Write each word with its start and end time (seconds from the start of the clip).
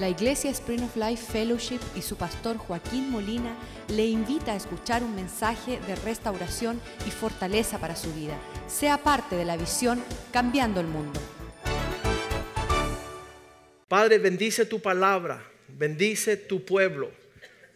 La 0.00 0.08
Iglesia 0.08 0.50
Spring 0.50 0.82
of 0.82 0.96
Life 0.96 1.30
Fellowship 1.30 1.80
y 1.94 2.00
su 2.00 2.16
pastor 2.16 2.56
Joaquín 2.56 3.10
Molina 3.10 3.54
le 3.88 4.06
invita 4.06 4.52
a 4.52 4.56
escuchar 4.56 5.02
un 5.02 5.14
mensaje 5.14 5.78
de 5.86 5.94
restauración 5.94 6.80
y 7.06 7.10
fortaleza 7.10 7.78
para 7.78 7.94
su 7.94 8.10
vida. 8.14 8.32
Sea 8.66 8.96
parte 8.96 9.36
de 9.36 9.44
la 9.44 9.58
visión 9.58 10.02
Cambiando 10.32 10.80
el 10.80 10.86
Mundo. 10.86 11.20
Padre, 13.88 14.16
bendice 14.16 14.64
tu 14.64 14.80
palabra, 14.80 15.44
bendice 15.68 16.38
tu 16.38 16.64
pueblo, 16.64 17.10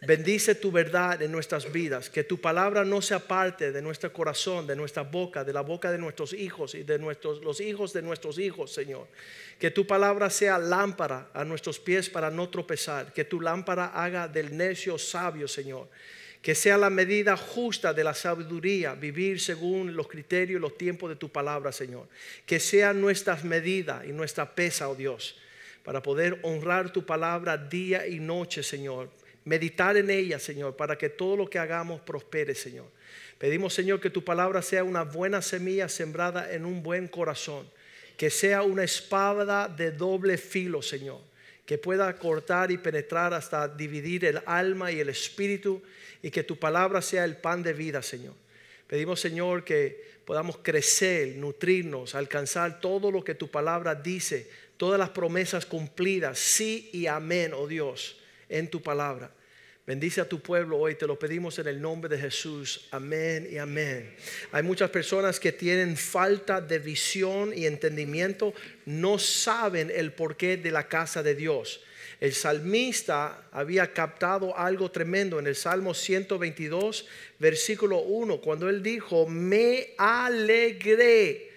bendice 0.06 0.54
tu 0.54 0.70
verdad 0.70 1.20
en 1.22 1.32
nuestras 1.32 1.70
vidas, 1.70 2.10
que 2.10 2.24
tu 2.24 2.40
palabra 2.40 2.84
no 2.84 3.00
sea 3.00 3.18
parte 3.18 3.72
de 3.72 3.82
nuestro 3.82 4.12
corazón, 4.12 4.66
de 4.66 4.76
nuestra 4.76 5.02
boca, 5.02 5.44
de 5.44 5.52
la 5.52 5.62
boca 5.62 5.90
de 5.90 5.98
nuestros 5.98 6.32
hijos 6.32 6.74
y 6.74 6.82
de 6.82 6.98
nuestros, 6.98 7.42
los 7.42 7.60
hijos 7.60 7.92
de 7.92 8.02
nuestros 8.02 8.38
hijos, 8.38 8.72
Señor. 8.72 9.06
Que 9.58 9.70
tu 9.70 9.86
palabra 9.86 10.30
sea 10.30 10.58
lámpara 10.58 11.30
a 11.32 11.44
nuestros 11.44 11.78
pies 11.78 12.10
para 12.10 12.30
no 12.30 12.48
tropezar, 12.48 13.12
que 13.12 13.24
tu 13.24 13.40
lámpara 13.40 13.86
haga 13.86 14.28
del 14.28 14.56
necio 14.56 14.98
sabio, 14.98 15.48
Señor. 15.48 15.88
Que 16.42 16.54
sea 16.54 16.76
la 16.76 16.90
medida 16.90 17.36
justa 17.36 17.94
de 17.94 18.04
la 18.04 18.12
sabiduría, 18.12 18.94
vivir 18.94 19.40
según 19.40 19.96
los 19.96 20.08
criterios 20.08 20.58
y 20.58 20.60
los 20.60 20.76
tiempos 20.76 21.08
de 21.08 21.16
tu 21.16 21.30
palabra, 21.30 21.72
Señor. 21.72 22.06
Que 22.44 22.60
sea 22.60 22.92
nuestras 22.92 23.44
medidas 23.44 24.04
y 24.06 24.12
nuestra 24.12 24.54
pesa, 24.54 24.90
oh 24.90 24.94
Dios, 24.94 25.38
para 25.82 26.02
poder 26.02 26.38
honrar 26.42 26.92
tu 26.92 27.06
palabra 27.06 27.56
día 27.56 28.06
y 28.06 28.18
noche, 28.18 28.62
Señor 28.62 29.08
meditar 29.44 29.96
en 29.96 30.10
ella, 30.10 30.38
Señor, 30.38 30.76
para 30.76 30.96
que 30.96 31.08
todo 31.08 31.36
lo 31.36 31.48
que 31.48 31.58
hagamos 31.58 32.00
prospere, 32.00 32.54
Señor. 32.54 32.86
Pedimos, 33.38 33.74
Señor, 33.74 34.00
que 34.00 34.10
tu 34.10 34.24
palabra 34.24 34.62
sea 34.62 34.84
una 34.84 35.02
buena 35.02 35.42
semilla 35.42 35.88
sembrada 35.88 36.52
en 36.52 36.64
un 36.64 36.82
buen 36.82 37.08
corazón, 37.08 37.68
que 38.16 38.30
sea 38.30 38.62
una 38.62 38.84
espada 38.84 39.68
de 39.68 39.90
doble 39.90 40.38
filo, 40.38 40.80
Señor, 40.80 41.20
que 41.66 41.78
pueda 41.78 42.16
cortar 42.18 42.70
y 42.70 42.78
penetrar 42.78 43.34
hasta 43.34 43.68
dividir 43.68 44.24
el 44.24 44.40
alma 44.46 44.92
y 44.92 45.00
el 45.00 45.08
espíritu, 45.08 45.82
y 46.22 46.30
que 46.30 46.42
tu 46.42 46.58
palabra 46.58 47.02
sea 47.02 47.24
el 47.24 47.36
pan 47.36 47.62
de 47.62 47.74
vida, 47.74 48.00
Señor. 48.02 48.34
Pedimos, 48.86 49.20
Señor, 49.20 49.64
que 49.64 50.14
podamos 50.24 50.58
crecer, 50.62 51.36
nutrirnos, 51.36 52.14
alcanzar 52.14 52.80
todo 52.80 53.10
lo 53.10 53.22
que 53.22 53.34
tu 53.34 53.50
palabra 53.50 53.94
dice, 53.94 54.48
todas 54.78 54.98
las 54.98 55.10
promesas 55.10 55.66
cumplidas, 55.66 56.38
sí 56.38 56.88
y 56.92 57.06
amén, 57.06 57.52
oh 57.54 57.66
Dios 57.66 58.16
en 58.48 58.68
tu 58.68 58.80
palabra. 58.80 59.30
Bendice 59.86 60.22
a 60.22 60.28
tu 60.28 60.40
pueblo 60.40 60.78
hoy, 60.78 60.94
te 60.94 61.06
lo 61.06 61.18
pedimos 61.18 61.58
en 61.58 61.68
el 61.68 61.78
nombre 61.78 62.08
de 62.08 62.18
Jesús. 62.18 62.88
Amén 62.90 63.46
y 63.50 63.58
amén. 63.58 64.16
Hay 64.50 64.62
muchas 64.62 64.88
personas 64.88 65.38
que 65.38 65.52
tienen 65.52 65.98
falta 65.98 66.62
de 66.62 66.78
visión 66.78 67.52
y 67.54 67.66
entendimiento, 67.66 68.54
no 68.86 69.18
saben 69.18 69.92
el 69.94 70.14
porqué 70.14 70.56
de 70.56 70.70
la 70.70 70.88
casa 70.88 71.22
de 71.22 71.34
Dios. 71.34 71.82
El 72.18 72.32
salmista 72.32 73.46
había 73.52 73.92
captado 73.92 74.56
algo 74.56 74.90
tremendo 74.90 75.38
en 75.38 75.46
el 75.46 75.54
Salmo 75.54 75.92
122, 75.92 77.06
versículo 77.38 77.98
1, 77.98 78.40
cuando 78.40 78.70
él 78.70 78.82
dijo, 78.82 79.26
me 79.26 79.90
alegré 79.98 81.50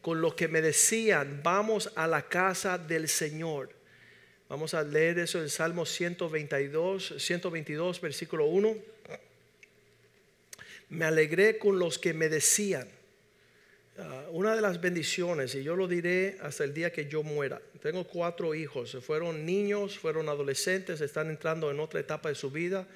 con 0.00 0.22
lo 0.22 0.34
que 0.34 0.48
me 0.48 0.62
decían, 0.62 1.42
vamos 1.42 1.92
a 1.94 2.06
la 2.06 2.22
casa 2.22 2.78
del 2.78 3.06
Señor. 3.06 3.75
Vamos 4.48 4.74
a 4.74 4.82
leer 4.84 5.18
eso 5.18 5.42
en 5.42 5.48
Salmo 5.48 5.84
122, 5.84 7.14
122, 7.18 8.00
versículo 8.00 8.46
1. 8.46 8.76
Me 10.90 11.04
alegré 11.04 11.58
con 11.58 11.80
los 11.80 11.98
que 11.98 12.14
me 12.14 12.28
decían. 12.28 12.88
Ah, 13.98 14.26
una 14.30 14.54
de 14.54 14.60
las 14.60 14.80
bendiciones, 14.80 15.52
y 15.56 15.64
yo 15.64 15.74
lo 15.74 15.88
diré 15.88 16.36
hasta 16.42 16.62
el 16.62 16.72
día 16.72 16.92
que 16.92 17.06
yo 17.06 17.24
muera. 17.24 17.60
Tengo 17.82 18.04
cuatro 18.04 18.54
hijos, 18.54 18.96
fueron 19.04 19.44
niños, 19.44 19.98
fueron 19.98 20.28
adolescentes, 20.28 21.00
están 21.00 21.28
entrando 21.28 21.68
en 21.72 21.80
otra 21.80 21.98
etapa 21.98 22.28
de 22.28 22.36
su 22.36 22.52
vida. 22.52 22.86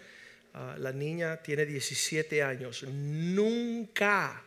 Ah, 0.55 0.77
la 0.79 0.92
niña 0.92 1.42
tiene 1.42 1.67
17 1.67 2.45
años. 2.45 2.85
Nunca 2.85 4.45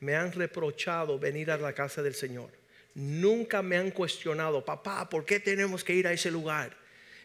me 0.00 0.14
han 0.14 0.32
reprochado 0.32 1.18
venir 1.18 1.50
a 1.50 1.58
la 1.58 1.74
casa 1.74 2.02
del 2.02 2.14
Señor 2.14 2.57
nunca 2.98 3.62
me 3.62 3.76
han 3.76 3.90
cuestionado, 3.90 4.64
papá, 4.64 5.08
¿por 5.08 5.24
qué 5.24 5.40
tenemos 5.40 5.84
que 5.84 5.94
ir 5.94 6.06
a 6.06 6.12
ese 6.12 6.30
lugar? 6.30 6.76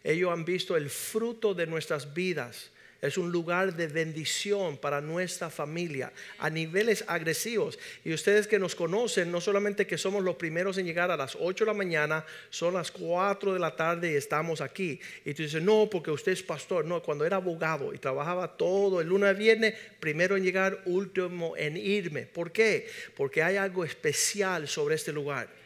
Ellos 0.03 0.31
han 0.31 0.45
visto 0.45 0.77
el 0.77 0.89
fruto 0.89 1.53
de 1.53 1.65
nuestras 1.65 2.13
vidas 2.13 2.71
es 3.03 3.17
un 3.17 3.33
lugar 3.33 3.75
de 3.75 3.87
bendición 3.87 4.77
para 4.77 5.01
nuestra 5.01 5.49
familia 5.49 6.13
a 6.39 6.49
niveles 6.49 7.03
agresivos. 7.05 7.77
Y 8.05 8.13
ustedes 8.13 8.47
que 8.47 8.57
nos 8.57 8.75
conocen, 8.75 9.29
no 9.29 9.41
solamente 9.41 9.85
que 9.85 9.97
somos 9.97 10.23
los 10.23 10.37
primeros 10.37 10.77
en 10.77 10.85
llegar 10.85 11.11
a 11.11 11.17
las 11.17 11.35
8 11.37 11.65
de 11.65 11.71
la 11.71 11.77
mañana, 11.77 12.25
son 12.49 12.75
las 12.75 12.91
4 12.91 13.53
de 13.53 13.59
la 13.59 13.75
tarde 13.75 14.13
y 14.13 14.15
estamos 14.15 14.61
aquí. 14.61 15.01
Y 15.25 15.33
tú 15.33 15.43
dices, 15.43 15.61
no, 15.61 15.89
porque 15.91 16.11
usted 16.11 16.31
es 16.31 16.43
pastor. 16.43 16.85
No, 16.85 17.03
cuando 17.03 17.25
era 17.25 17.35
abogado 17.35 17.93
y 17.93 17.97
trabajaba 17.97 18.55
todo 18.55 19.01
el 19.01 19.09
lunes 19.09 19.31
a 19.31 19.33
viernes, 19.33 19.73
primero 19.99 20.37
en 20.37 20.43
llegar, 20.43 20.81
último 20.85 21.57
en 21.57 21.75
irme. 21.75 22.21
¿Por 22.21 22.53
qué? 22.53 22.87
Porque 23.17 23.43
hay 23.43 23.57
algo 23.57 23.83
especial 23.83 24.65
sobre 24.69 24.95
este 24.95 25.11
lugar. 25.11 25.62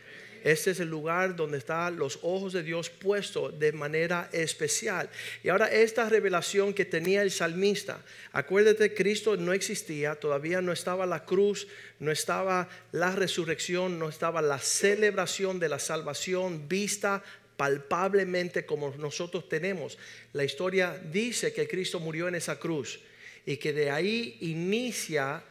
Este 0.47 0.72
es 0.72 0.80
el 0.80 0.88
lugar 0.88 1.35
donde 1.35 1.58
están 1.58 1.97
los 1.97 2.19
ojos 2.22 2.53
de 2.53 2.63
Dios 2.63 2.90
puestos 2.90 3.59
de 3.59 3.74
manera 3.74 4.30
especial. 4.31 5.09
Y 5.44 5.50
ahora 5.50 5.68
esta 5.68 6.08
revelación 6.08 6.74
que 6.74 6.85
tenía 6.85 7.22
el 7.22 7.31
salmista, 7.31 8.00
acuérdate, 8.31 8.94
Cristo 8.94 9.36
no 9.36 9.52
existía, 9.52 10.16
todavía 10.16 10.62
no 10.62 10.72
estaba 10.72 11.06
la 11.06 11.25
cruz, 11.25 11.68
no 12.00 12.13
estaba 12.13 12.69
la 12.94 13.12
resurrección, 13.12 14.00
no 14.00 14.07
estaba 14.07 14.41
la 14.41 14.57
celebración 14.57 15.59
de 15.59 15.68
la 15.68 15.80
salvación 15.80 16.69
vista 16.69 17.22
palpablemente 17.57 18.66
como 18.66 18.96
nosotros 18.97 19.50
tenemos. 19.50 19.97
La 20.31 20.46
historia 20.46 20.97
dice 21.12 21.52
que 21.52 21.68
Cristo 21.68 22.00
murió 22.00 22.30
en 22.30 22.36
esa 22.36 22.57
cruz 22.57 23.02
y 23.46 23.57
que 23.57 23.74
de 23.74 23.91
ahí 23.91 24.38
inicia 24.40 25.44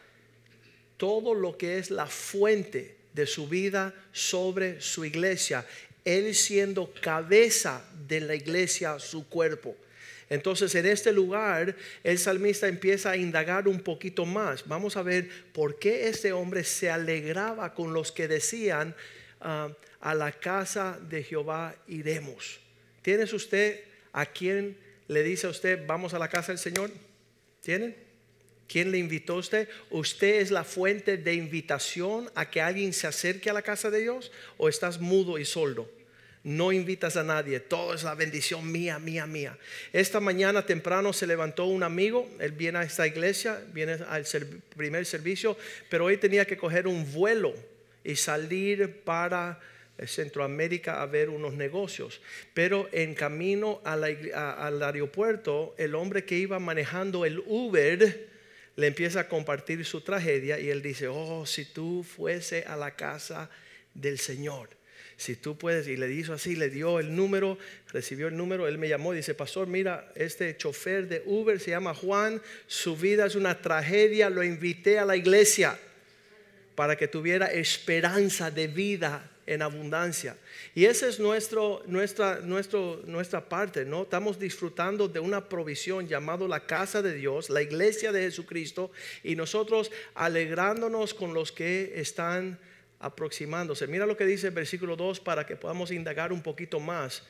todo 0.97 1.35
lo 1.35 1.55
que 1.55 1.77
es 1.77 1.91
la 1.91 2.07
fuente 2.07 2.96
de 3.17 3.25
su 3.25 3.47
vida 3.49 3.93
sobre 4.13 4.79
su 4.79 5.03
iglesia, 5.03 5.65
él 6.05 6.33
siendo 6.35 6.93
cabeza 7.01 7.83
de 8.07 8.21
la 8.21 8.35
iglesia, 8.35 8.99
su 8.99 9.27
cuerpo. 9.27 9.75
Entonces 10.29 10.75
en 10.75 10.85
este 10.85 11.11
lugar 11.11 11.75
el 12.03 12.19
salmista 12.19 12.67
empieza 12.67 13.11
a 13.11 13.17
indagar 13.17 13.67
un 13.67 13.81
poquito 13.81 14.25
más. 14.25 14.67
Vamos 14.67 14.95
a 14.97 15.01
ver 15.01 15.29
por 15.51 15.79
qué 15.79 16.07
este 16.07 16.31
hombre 16.31 16.63
se 16.63 16.91
alegraba 16.91 17.73
con 17.73 17.91
los 17.91 18.11
que 18.11 18.27
decían, 18.27 18.95
ah, 19.41 19.69
a 19.99 20.13
la 20.13 20.31
casa 20.31 20.99
de 21.09 21.23
Jehová 21.23 21.75
iremos. 21.87 22.59
¿Tienes 23.01 23.33
usted 23.33 23.83
a 24.13 24.27
quien 24.27 24.77
le 25.07 25.23
dice 25.23 25.47
a 25.47 25.49
usted, 25.49 25.87
vamos 25.87 26.13
a 26.13 26.19
la 26.19 26.27
casa 26.27 26.51
del 26.51 26.59
Señor? 26.59 26.91
¿Tienen? 27.61 28.06
¿Quién 28.67 28.91
le 28.91 28.97
invitó 28.97 29.33
a 29.33 29.37
usted? 29.37 29.69
¿Usted 29.89 30.41
es 30.41 30.51
la 30.51 30.63
fuente 30.63 31.17
de 31.17 31.33
invitación 31.33 32.29
a 32.35 32.49
que 32.49 32.61
alguien 32.61 32.93
se 32.93 33.07
acerque 33.07 33.49
a 33.49 33.53
la 33.53 33.61
casa 33.61 33.89
de 33.89 34.01
Dios? 34.01 34.31
¿O 34.57 34.67
estás 34.67 34.99
mudo 34.99 35.37
y 35.37 35.45
soldo? 35.45 35.89
No 36.43 36.71
invitas 36.71 37.17
a 37.17 37.23
nadie, 37.23 37.59
todo 37.59 37.93
es 37.93 38.03
la 38.03 38.15
bendición 38.15 38.71
mía, 38.71 38.99
mía, 38.99 39.25
mía. 39.25 39.57
Esta 39.91 40.19
mañana 40.19 40.65
temprano 40.65 41.11
se 41.11 41.27
levantó 41.27 41.65
un 41.65 41.83
amigo, 41.83 42.29
él 42.39 42.53
viene 42.53 42.79
a 42.79 42.83
esta 42.83 43.05
iglesia, 43.05 43.61
viene 43.73 43.97
al 44.07 44.25
primer 44.75 45.05
servicio, 45.05 45.57
pero 45.89 46.05
hoy 46.05 46.17
tenía 46.17 46.45
que 46.45 46.55
coger 46.55 46.87
un 46.87 47.11
vuelo 47.11 47.53
y 48.03 48.15
salir 48.15 49.01
para 49.03 49.59
Centroamérica 50.05 51.01
a 51.01 51.05
ver 51.05 51.29
unos 51.29 51.53
negocios. 51.53 52.21
Pero 52.53 52.87
en 52.91 53.13
camino 53.13 53.81
al 53.83 54.83
aeropuerto, 54.83 55.75
el 55.77 55.95
hombre 55.95 56.23
que 56.23 56.37
iba 56.37 56.59
manejando 56.59 57.25
el 57.25 57.39
Uber, 57.45 58.36
le 58.77 58.87
empieza 58.87 59.21
a 59.21 59.27
compartir 59.27 59.83
su 59.85 60.01
tragedia 60.01 60.59
y 60.59 60.69
él 60.69 60.81
dice, 60.81 61.07
oh, 61.07 61.45
si 61.45 61.65
tú 61.65 62.03
fuese 62.03 62.63
a 62.63 62.77
la 62.77 62.95
casa 62.95 63.49
del 63.95 64.19
Señor, 64.19 64.69
si 65.17 65.35
tú 65.35 65.57
puedes, 65.57 65.87
y 65.87 65.97
le 65.97 66.07
dijo 66.07 66.33
así, 66.33 66.55
le 66.55 66.69
dio 66.69 66.99
el 66.99 67.15
número, 67.15 67.57
recibió 67.91 68.27
el 68.27 68.37
número, 68.37 68.67
él 68.67 68.77
me 68.77 68.87
llamó 68.87 69.13
y 69.13 69.17
dice, 69.17 69.33
pastor, 69.33 69.67
mira, 69.67 70.11
este 70.13 70.55
chofer 70.55 71.07
de 71.07 71.23
Uber 71.25 71.59
se 71.59 71.71
llama 71.71 71.95
Juan, 71.95 72.39
su 72.67 72.95
vida 72.95 73.25
es 73.25 73.33
una 73.33 73.59
tragedia, 73.59 74.29
lo 74.29 74.43
invité 74.43 74.99
a 74.99 75.05
la 75.05 75.15
iglesia 75.15 75.79
para 76.75 76.95
que 76.95 77.07
tuviera 77.07 77.47
esperanza 77.47 78.51
de 78.51 78.67
vida 78.67 79.27
en 79.47 79.61
abundancia. 79.61 80.37
Y 80.75 80.85
esa 80.85 81.07
es 81.07 81.19
nuestro, 81.19 81.81
nuestra, 81.87 82.41
nuestro, 82.41 83.01
nuestra 83.05 83.49
parte, 83.49 83.85
¿no? 83.85 84.03
Estamos 84.03 84.37
disfrutando 84.37 85.07
de 85.07 85.19
una 85.19 85.49
provisión 85.49 86.07
llamado 86.07 86.47
la 86.47 86.65
casa 86.65 87.01
de 87.01 87.15
Dios, 87.15 87.49
la 87.49 87.61
iglesia 87.61 88.11
de 88.11 88.21
Jesucristo, 88.21 88.91
y 89.23 89.35
nosotros 89.35 89.91
alegrándonos 90.13 91.13
con 91.13 91.33
los 91.33 91.51
que 91.51 91.93
están 91.95 92.59
aproximándose. 92.99 93.87
Mira 93.87 94.05
lo 94.05 94.17
que 94.17 94.25
dice 94.25 94.47
el 94.47 94.53
versículo 94.53 94.95
2 94.95 95.21
para 95.21 95.45
que 95.45 95.55
podamos 95.55 95.91
indagar 95.91 96.33
un 96.33 96.43
poquito 96.43 96.79
más. 96.79 97.23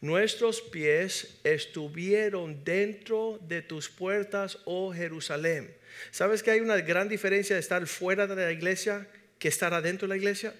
Nuestros 0.00 0.62
pies 0.62 1.38
estuvieron 1.42 2.64
dentro 2.64 3.38
de 3.48 3.62
tus 3.62 3.88
puertas, 3.88 4.58
oh 4.64 4.92
Jerusalén. 4.92 5.74
¿Sabes 6.12 6.42
que 6.42 6.52
hay 6.52 6.60
una 6.60 6.76
gran 6.80 7.08
diferencia 7.08 7.56
de 7.56 7.60
estar 7.60 7.84
fuera 7.86 8.26
de 8.26 8.36
la 8.36 8.52
iglesia 8.52 9.08
que 9.38 9.48
estar 9.48 9.74
adentro 9.74 10.06
de 10.06 10.14
la 10.14 10.16
iglesia? 10.16 10.54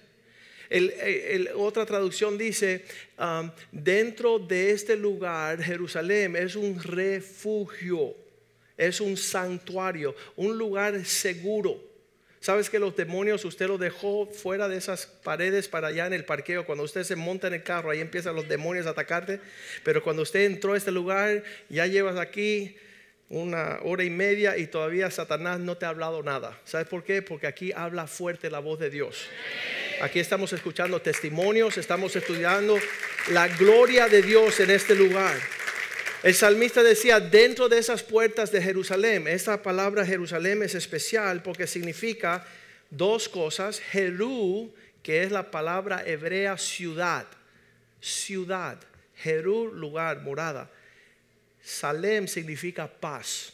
El- 0.69 1.49
otra 1.55 1.85
traducción 1.85 2.37
dice, 2.37 2.85
um, 3.17 3.49
dentro 3.71 4.37
de 4.39 4.71
este 4.71 4.95
lugar, 4.95 5.61
Jerusalén 5.63 6.35
es 6.35 6.55
un 6.55 6.79
refugio, 6.81 8.13
es 8.77 9.01
un 9.01 9.17
santuario, 9.17 10.15
un 10.35 10.57
lugar 10.57 11.03
seguro. 11.05 11.83
¿Sabes 12.41 12.69
que 12.69 12.79
los 12.79 12.95
demonios 12.95 13.43
usted 13.43 13.67
los 13.67 13.79
dejó 13.79 14.25
fuera 14.27 14.69
de 14.69 14.77
esas 14.77 15.05
paredes 15.07 15.67
para 15.67 15.87
allá 15.89 16.07
en 16.07 16.13
el 16.13 16.23
parqueo? 16.23 16.65
Cuando 16.65 16.85
usted 16.85 17.03
se 17.03 17.17
monta 17.17 17.47
en 17.47 17.55
el 17.55 17.63
carro, 17.63 17.89
ahí 17.89 17.99
empiezan 17.99 18.33
los 18.35 18.47
demonios 18.47 18.85
a 18.85 18.91
atacarte. 18.91 19.41
Pero 19.83 20.01
cuando 20.01 20.21
usted 20.21 20.45
entró 20.45 20.73
a 20.73 20.77
este 20.77 20.91
lugar, 20.91 21.43
ya 21.67 21.85
llevas 21.87 22.17
aquí 22.17 22.77
una 23.27 23.79
hora 23.83 24.05
y 24.05 24.09
media 24.09 24.57
y 24.57 24.67
todavía 24.67 25.11
Satanás 25.11 25.59
no 25.59 25.75
te 25.77 25.85
ha 25.85 25.89
hablado 25.89 26.23
nada. 26.23 26.57
¿Sabes 26.63 26.87
por 26.87 27.03
qué? 27.03 27.21
Porque 27.21 27.45
aquí 27.45 27.73
habla 27.75 28.07
fuerte 28.07 28.49
la 28.49 28.59
voz 28.59 28.79
de 28.79 28.89
Dios. 28.89 29.25
Aquí 30.01 30.19
estamos 30.19 30.53
escuchando 30.53 31.01
testimonios, 31.01 31.77
estamos 31.77 32.15
estudiando 32.15 32.77
la 33.31 33.49
gloria 33.49 34.07
de 34.07 34.21
Dios 34.21 34.59
en 34.61 34.69
este 34.69 34.95
lugar. 34.95 35.35
El 36.23 36.33
salmista 36.33 36.81
decía, 36.81 37.19
dentro 37.19 37.67
de 37.67 37.79
esas 37.79 38.03
puertas 38.03 38.49
de 38.51 38.61
Jerusalén, 38.61 39.27
esta 39.27 39.61
palabra 39.61 40.05
Jerusalén 40.05 40.63
es 40.63 40.73
especial 40.73 41.43
porque 41.43 41.67
significa 41.67 42.47
dos 42.89 43.27
cosas. 43.27 43.81
Jerú, 43.81 44.73
que 45.03 45.23
es 45.23 45.31
la 45.31 45.51
palabra 45.51 46.03
hebrea 46.05 46.57
ciudad, 46.57 47.27
ciudad. 47.99 48.79
Jerú, 49.17 49.69
lugar, 49.73 50.21
morada. 50.21 50.69
Salem 51.61 52.27
significa 52.27 52.87
paz. 52.87 53.51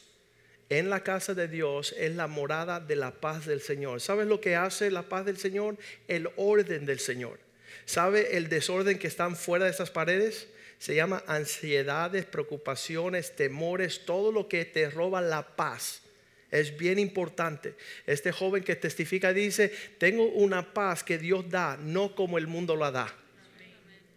En 0.70 0.90
la 0.90 1.02
casa 1.02 1.36
de 1.36 1.48
Dios 1.48 1.94
es 1.98 2.16
la 2.16 2.28
morada 2.28 2.80
de 2.80 2.96
la 2.96 3.12
paz 3.12 3.46
del 3.46 3.62
Señor. 3.62 4.02
¿Sabes 4.02 4.28
lo 4.28 4.42
que 4.42 4.56
hace 4.56 4.90
la 4.90 5.04
paz 5.04 5.26
del 5.26 5.38
Señor? 5.38 5.78
El 6.08 6.30
orden 6.38 6.86
del 6.88 7.00
Señor. 7.00 7.40
¿Sabe 7.86 8.36
el 8.36 8.50
desorden 8.50 8.98
que 8.98 9.08
están 9.08 9.36
fuera 9.36 9.66
de 9.66 9.72
esas 9.72 9.92
paredes? 9.92 10.48
Se 10.80 10.96
llama 10.96 11.24
ansiedades, 11.28 12.26
preocupaciones, 12.26 13.36
temores, 13.36 14.06
todo 14.06 14.32
lo 14.32 14.48
que 14.48 14.66
te 14.66 14.90
roba 14.90 15.22
la 15.22 15.56
paz. 15.56 16.02
Es 16.50 16.76
bien 16.76 16.98
importante. 16.98 17.76
Este 18.08 18.32
joven 18.32 18.64
que 18.64 18.76
testifica 18.76 19.34
dice, 19.34 19.72
tengo 20.00 20.26
una 20.26 20.74
paz 20.74 21.04
que 21.04 21.20
Dios 21.20 21.48
da, 21.50 21.78
no 21.78 22.16
como 22.16 22.40
el 22.40 22.48
mundo 22.48 22.76
la 22.76 22.90
da. 22.90 23.16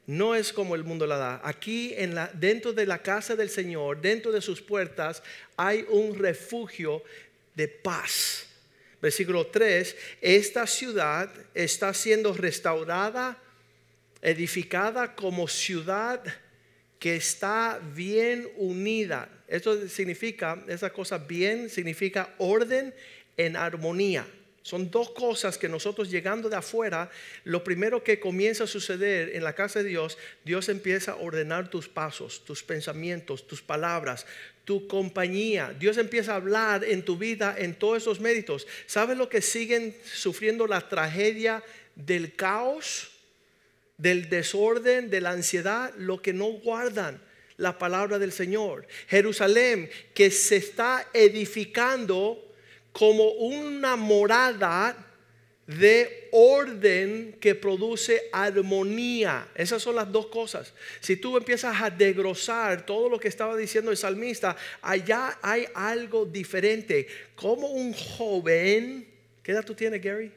No 0.09 0.35
es 0.35 0.55
como 0.55 0.75
el 0.75 0.85
mundo 0.85 1.07
la 1.07 1.19
da. 1.19 1.41
Aquí 1.45 1.93
en 1.95 2.15
la, 2.15 2.31
dentro 2.33 2.73
de 2.73 2.87
la 2.87 3.03
casa 3.03 3.37
del 3.37 3.51
Señor, 3.51 4.01
dentro 4.01 4.33
de 4.33 4.41
sus 4.41 4.63
puertas, 4.63 5.23
hay 5.55 5.85
un 5.91 6.19
refugio 6.19 7.03
de 7.55 7.69
paz. 7.69 8.47
Versículo 9.03 9.49
3, 9.49 9.95
esta 10.23 10.67
ciudad 10.67 11.31
está 11.53 11.93
siendo 11.93 12.33
restaurada, 12.33 13.37
edificada 14.23 15.15
como 15.15 15.47
ciudad 15.47 16.25
que 16.99 17.17
está 17.17 17.79
bien 17.95 18.49
unida. 18.57 19.29
Esto 19.47 19.89
significa, 19.89 20.65
esa 20.69 20.89
cosa 20.89 21.19
bien 21.19 21.69
significa 21.69 22.35
orden 22.39 22.95
en 23.37 23.57
armonía. 23.57 24.27
Son 24.69 24.91
dos 24.91 25.09
cosas 25.13 25.57
que 25.57 25.67
nosotros 25.67 26.11
llegando 26.11 26.51
de 26.51 26.57
afuera, 26.57 27.11
lo 27.45 27.65
primero 27.65 28.05
que 28.05 28.21
comienza 28.21 28.65
a 28.65 28.67
suceder 28.67 29.35
en 29.35 29.43
la 29.43 29.55
casa 29.55 29.83
de 29.83 29.89
Dios, 29.89 30.19
Dios 30.45 30.69
empieza 30.69 31.13
a 31.13 31.17
ordenar 31.17 31.71
tus 31.71 31.89
pasos, 31.89 32.45
tus 32.45 32.63
pensamientos, 32.63 33.47
tus 33.47 33.63
palabras, 33.63 34.27
tu 34.67 34.87
compañía. 34.87 35.75
Dios 35.79 35.97
empieza 35.97 36.33
a 36.33 36.37
hablar 36.37 36.85
en 36.85 37.03
tu 37.03 37.17
vida 37.17 37.55
en 37.57 37.77
todos 37.77 38.03
esos 38.03 38.21
méritos. 38.21 38.67
¿Sabes 38.85 39.17
lo 39.17 39.31
que 39.31 39.41
siguen 39.41 39.97
sufriendo 40.05 40.67
la 40.67 40.87
tragedia 40.87 41.65
del 41.95 42.37
caos, 42.37 43.09
del 43.97 44.29
desorden, 44.29 45.09
de 45.09 45.23
la 45.23 45.31
ansiedad? 45.31 45.95
Lo 45.97 46.21
que 46.21 46.35
no 46.35 46.45
guardan 46.45 47.23
la 47.57 47.79
palabra 47.79 48.19
del 48.19 48.33
Señor. 48.33 48.87
Jerusalén 49.09 49.89
que 50.13 50.31
se 50.31 50.57
está 50.57 51.09
edificando 51.15 52.48
como 52.93 53.31
una 53.33 53.97
morada 53.97 55.09
de 55.69 56.31
orden 56.33 57.37
que 57.39 57.55
produce 57.55 58.23
armonía. 58.33 59.49
Esas 59.55 59.83
son 59.83 59.97
las 59.97 60.11
dos 60.11 60.27
cosas. 60.29 60.73
Si 61.01 61.17
tú 61.17 61.37
empiezas 61.37 61.81
a 61.81 61.91
degrosar 61.91 62.87
todo 62.87 63.11
lo 63.11 63.21
que 63.21 63.29
estaba 63.29 63.55
diciendo 63.55 63.91
el 63.91 63.99
salmista, 63.99 64.57
allá 64.81 65.39
hay 65.43 65.67
algo 65.75 66.25
diferente. 66.25 67.07
Como 67.35 67.69
un 67.69 67.93
joven, 67.93 69.07
¿qué 69.43 69.53
edad 69.53 69.65
tú 69.65 69.75
tienes, 69.75 70.03
Gary? 70.03 70.33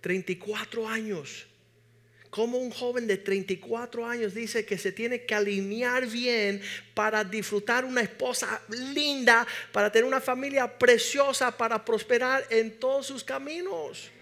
34 0.00 0.88
años. 0.88 1.46
Como 2.38 2.58
un 2.58 2.70
joven 2.70 3.08
de 3.08 3.16
34 3.16 4.06
años 4.06 4.32
dice 4.32 4.64
que 4.64 4.78
se 4.78 4.92
tiene 4.92 5.24
que 5.24 5.34
alinear 5.34 6.06
bien 6.06 6.62
para 6.94 7.24
disfrutar 7.24 7.84
una 7.84 8.00
esposa 8.00 8.62
linda, 8.68 9.44
para 9.72 9.90
tener 9.90 10.04
una 10.04 10.20
familia 10.20 10.78
preciosa, 10.78 11.56
para 11.56 11.84
prosperar 11.84 12.46
en 12.48 12.78
todos 12.78 13.08
sus 13.08 13.24
caminos. 13.24 14.12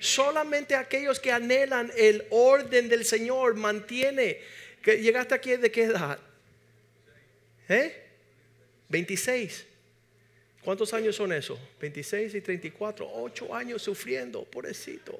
Solamente 0.00 0.74
aquellos 0.74 1.20
que 1.20 1.30
anhelan 1.30 1.92
el 1.98 2.24
orden 2.30 2.88
del 2.88 3.04
Señor 3.04 3.56
mantiene. 3.56 4.40
Llegaste 4.82 5.34
aquí 5.34 5.54
de 5.58 5.70
qué 5.70 5.82
edad? 5.82 6.18
¿Eh? 7.68 7.94
26. 8.88 9.66
¿Cuántos 10.62 10.94
años 10.94 11.14
son 11.14 11.30
esos? 11.30 11.58
26 11.78 12.36
y 12.36 12.40
34. 12.40 13.06
8 13.06 13.54
años 13.54 13.82
sufriendo, 13.82 14.44
pobrecito. 14.44 15.18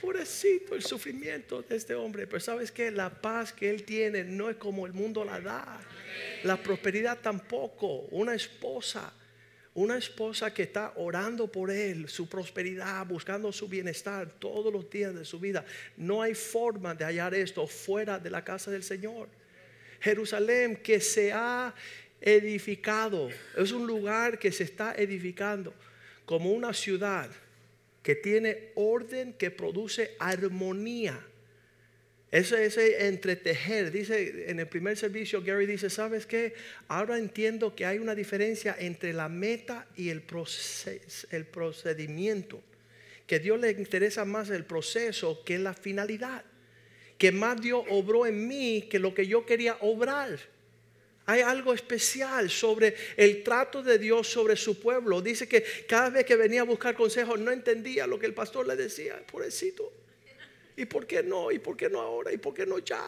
Pobrecito 0.00 0.74
el 0.74 0.82
sufrimiento 0.82 1.62
de 1.62 1.76
este 1.76 1.94
hombre. 1.94 2.26
Pero 2.26 2.40
sabes 2.40 2.70
que 2.70 2.90
la 2.90 3.10
paz 3.10 3.52
que 3.52 3.68
él 3.70 3.84
tiene 3.84 4.24
no 4.24 4.48
es 4.48 4.56
como 4.56 4.86
el 4.86 4.92
mundo 4.92 5.24
la 5.24 5.40
da. 5.40 5.80
La 6.44 6.56
prosperidad 6.56 7.18
tampoco. 7.18 8.06
Una 8.10 8.34
esposa. 8.34 9.12
Una 9.74 9.96
esposa 9.96 10.52
que 10.52 10.64
está 10.64 10.92
orando 10.96 11.46
por 11.46 11.70
él, 11.70 12.08
su 12.08 12.28
prosperidad, 12.28 13.06
buscando 13.06 13.52
su 13.52 13.68
bienestar 13.68 14.28
todos 14.40 14.72
los 14.72 14.90
días 14.90 15.14
de 15.14 15.24
su 15.24 15.38
vida. 15.38 15.64
No 15.96 16.20
hay 16.20 16.34
forma 16.34 16.96
de 16.96 17.04
hallar 17.04 17.32
esto 17.34 17.64
fuera 17.66 18.18
de 18.18 18.28
la 18.28 18.42
casa 18.42 18.72
del 18.72 18.82
Señor. 18.82 19.28
Jerusalén 20.00 20.76
que 20.76 21.00
se 21.00 21.32
ha 21.32 21.72
edificado. 22.20 23.28
Es 23.56 23.70
un 23.70 23.86
lugar 23.86 24.38
que 24.38 24.50
se 24.50 24.64
está 24.64 24.94
edificando 24.96 25.72
como 26.24 26.50
una 26.50 26.72
ciudad 26.72 27.30
que 28.08 28.14
tiene 28.14 28.70
orden, 28.74 29.34
que 29.34 29.50
produce 29.50 30.12
armonía. 30.18 31.22
Ese, 32.30 32.64
ese 32.64 33.06
entretejer, 33.06 33.90
dice 33.92 34.50
en 34.50 34.60
el 34.60 34.66
primer 34.66 34.96
servicio, 34.96 35.42
Gary 35.42 35.66
dice, 35.66 35.90
¿sabes 35.90 36.24
qué? 36.24 36.54
Ahora 36.88 37.18
entiendo 37.18 37.76
que 37.76 37.84
hay 37.84 37.98
una 37.98 38.14
diferencia 38.14 38.74
entre 38.78 39.12
la 39.12 39.28
meta 39.28 39.86
y 39.94 40.08
el, 40.08 40.26
proces- 40.26 41.26
el 41.32 41.44
procedimiento. 41.44 42.62
Que 43.26 43.40
Dios 43.40 43.60
le 43.60 43.72
interesa 43.72 44.24
más 44.24 44.48
el 44.48 44.64
proceso 44.64 45.44
que 45.44 45.58
la 45.58 45.74
finalidad. 45.74 46.46
Que 47.18 47.30
más 47.30 47.60
Dios 47.60 47.84
obró 47.90 48.24
en 48.24 48.48
mí 48.48 48.88
que 48.90 48.98
lo 48.98 49.12
que 49.12 49.26
yo 49.26 49.44
quería 49.44 49.76
obrar. 49.82 50.38
Hay 51.28 51.42
algo 51.42 51.74
especial 51.74 52.48
sobre 52.48 52.94
el 53.14 53.42
trato 53.42 53.82
de 53.82 53.98
Dios 53.98 54.26
sobre 54.26 54.56
su 54.56 54.80
pueblo. 54.80 55.20
Dice 55.20 55.46
que 55.46 55.62
cada 55.86 56.08
vez 56.08 56.24
que 56.24 56.36
venía 56.36 56.62
a 56.62 56.64
buscar 56.64 56.94
consejos 56.94 57.38
no 57.38 57.50
entendía 57.50 58.06
lo 58.06 58.18
que 58.18 58.24
el 58.24 58.32
pastor 58.32 58.66
le 58.66 58.76
decía. 58.76 59.22
Pobrecito. 59.30 59.92
¿Y 60.74 60.86
por 60.86 61.06
qué 61.06 61.22
no? 61.22 61.52
¿Y 61.52 61.58
por 61.58 61.76
qué 61.76 61.90
no 61.90 62.00
ahora? 62.00 62.32
¿Y 62.32 62.38
por 62.38 62.54
qué 62.54 62.64
no 62.64 62.78
ya? 62.78 63.04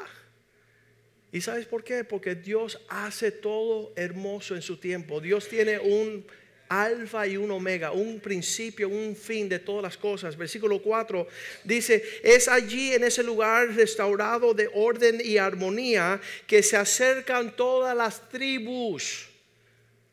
¿Y 1.32 1.40
sabes 1.40 1.64
por 1.64 1.82
qué? 1.82 2.04
Porque 2.04 2.34
Dios 2.34 2.78
hace 2.90 3.32
todo 3.32 3.94
hermoso 3.96 4.54
en 4.54 4.60
su 4.60 4.76
tiempo. 4.76 5.22
Dios 5.22 5.48
tiene 5.48 5.78
un 5.78 6.26
alfa 6.70 7.26
y 7.26 7.36
un 7.36 7.50
omega, 7.50 7.90
un 7.90 8.20
principio, 8.20 8.88
un 8.88 9.16
fin 9.16 9.48
de 9.48 9.58
todas 9.58 9.82
las 9.82 9.96
cosas. 9.96 10.36
Versículo 10.36 10.80
4 10.80 11.26
dice, 11.64 12.02
es 12.22 12.48
allí 12.48 12.94
en 12.94 13.04
ese 13.04 13.22
lugar 13.22 13.74
restaurado 13.74 14.54
de 14.54 14.70
orden 14.72 15.20
y 15.22 15.36
armonía 15.36 16.20
que 16.46 16.62
se 16.62 16.76
acercan 16.76 17.54
todas 17.56 17.94
las 17.96 18.28
tribus. 18.28 19.28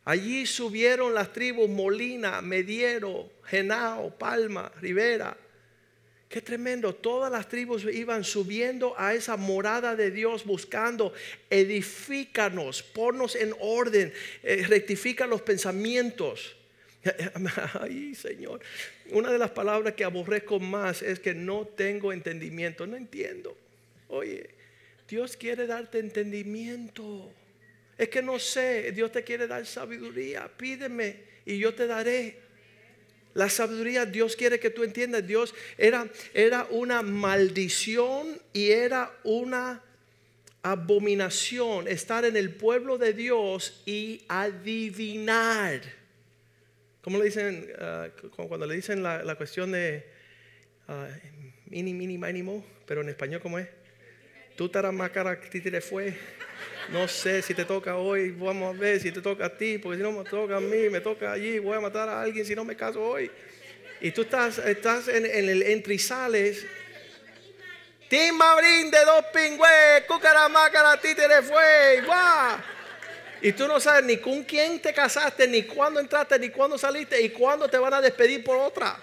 Allí 0.03 0.45
subieron 0.45 1.13
las 1.13 1.31
tribus 1.31 1.69
Molina, 1.69 2.41
Mediero, 2.41 3.29
Genao, 3.43 4.17
Palma, 4.17 4.71
Rivera. 4.81 5.37
Qué 6.29 6.41
tremendo. 6.41 6.93
Todas 6.93 7.31
las 7.31 7.47
tribus 7.47 7.85
iban 7.85 8.23
subiendo 8.23 8.93
a 8.97 9.13
esa 9.13 9.37
morada 9.37 9.95
de 9.95 10.11
Dios 10.11 10.45
buscando, 10.45 11.13
edifícanos, 11.49 12.83
ponnos 12.83 13.35
en 13.35 13.55
orden, 13.59 14.13
eh, 14.43 14.65
rectifica 14.67 15.25
los 15.25 15.41
pensamientos. 15.41 16.57
Ay, 17.81 18.13
Señor. 18.13 18.59
Una 19.11 19.31
de 19.31 19.37
las 19.37 19.51
palabras 19.51 19.93
que 19.93 20.03
aborrezco 20.03 20.59
más 20.59 21.01
es 21.01 21.19
que 21.19 21.33
no 21.33 21.65
tengo 21.65 22.11
entendimiento. 22.11 22.85
No 22.85 22.97
entiendo. 22.97 23.55
Oye, 24.09 24.49
Dios 25.07 25.37
quiere 25.37 25.65
darte 25.65 25.99
entendimiento. 25.99 27.31
Es 27.97 28.09
que 28.09 28.21
no 28.21 28.37
sé, 28.37 28.91
Dios 28.91 29.11
te 29.11 29.23
quiere 29.23 29.47
dar 29.47 29.65
sabiduría. 29.65 30.49
Pídeme 30.55 31.21
y 31.45 31.57
yo 31.57 31.73
te 31.73 31.87
daré. 31.87 32.46
La 33.37 33.51
sabiduría, 33.51 34.07
Dios 34.07 34.35
quiere 34.35 34.59
que 34.59 34.71
tú 34.71 34.83
entiendas, 34.83 35.27
Dios 35.27 35.53
era, 35.77 36.09
era 36.33 36.65
una 36.71 37.03
maldición 37.03 38.41
y 38.51 38.71
era 38.71 39.15
una 39.23 39.83
abominación 40.63 41.87
estar 41.87 42.25
en 42.25 42.35
el 42.35 42.55
pueblo 42.55 42.97
de 42.97 43.13
Dios 43.13 43.83
y 43.85 44.25
adivinar. 44.27 45.81
¿Cómo 47.01 47.19
le 47.19 47.25
dicen 47.25 47.71
ah, 47.77 48.07
cuando 48.35 48.65
le 48.65 48.73
dicen 48.73 49.03
la, 49.03 49.35
cuestión 49.35 49.71
de 49.71 50.03
uh, 50.87 51.05
mini, 51.67 51.93
mini, 51.93 52.17
mínimo? 52.17 52.65
Pero 52.87 53.01
en 53.01 53.09
español, 53.09 53.39
¿cómo 53.39 53.59
es? 53.59 53.67
Tú 54.55 54.67
taramácara 54.67 55.39
titire 55.39 55.79
fue. 55.79 56.17
No 56.89 57.07
sé 57.07 57.41
si 57.41 57.53
te 57.53 57.65
toca 57.65 57.97
hoy, 57.97 58.31
vamos 58.31 58.75
a 58.75 58.79
ver 58.79 58.99
si 58.99 59.11
te 59.11 59.21
toca 59.21 59.47
a 59.47 59.57
ti, 59.57 59.77
porque 59.77 59.97
si 59.97 60.03
no 60.03 60.11
me 60.11 60.23
toca 60.23 60.57
a 60.57 60.61
mí, 60.61 60.89
me 60.89 61.01
toca 61.01 61.33
allí, 61.33 61.59
voy 61.59 61.77
a 61.77 61.81
matar 61.81 62.07
a 62.07 62.21
alguien 62.21 62.45
si 62.45 62.55
no 62.55 62.63
me 62.63 62.75
caso 62.75 63.03
hoy. 63.03 63.29
Y 63.99 64.11
tú 64.11 64.21
estás, 64.21 64.57
estás 64.59 65.07
en, 65.07 65.25
el 65.25 65.63
entrizales 65.63 66.65
Tim 68.07 68.35
Mabrín 68.35 68.89
de 68.89 69.03
dos 69.03 69.25
pingües, 69.33 70.03
cucaramácara, 70.07 70.99
títere 71.01 71.41
fue. 71.41 72.03
Y 73.41 73.51
tú 73.51 73.67
no 73.67 73.81
sabes 73.81 74.05
ni 74.05 74.17
con 74.17 74.43
quién 74.43 74.79
te 74.81 74.93
casaste, 74.93 75.45
ni 75.45 75.63
cuándo 75.63 75.99
entraste, 75.99 76.39
ni 76.39 76.49
cuándo 76.49 76.77
saliste, 76.77 77.21
y 77.21 77.29
cuándo 77.29 77.67
te 77.67 77.77
van 77.77 77.93
a 77.93 78.01
despedir 78.01 78.45
por 78.45 78.57
otra. 78.57 78.97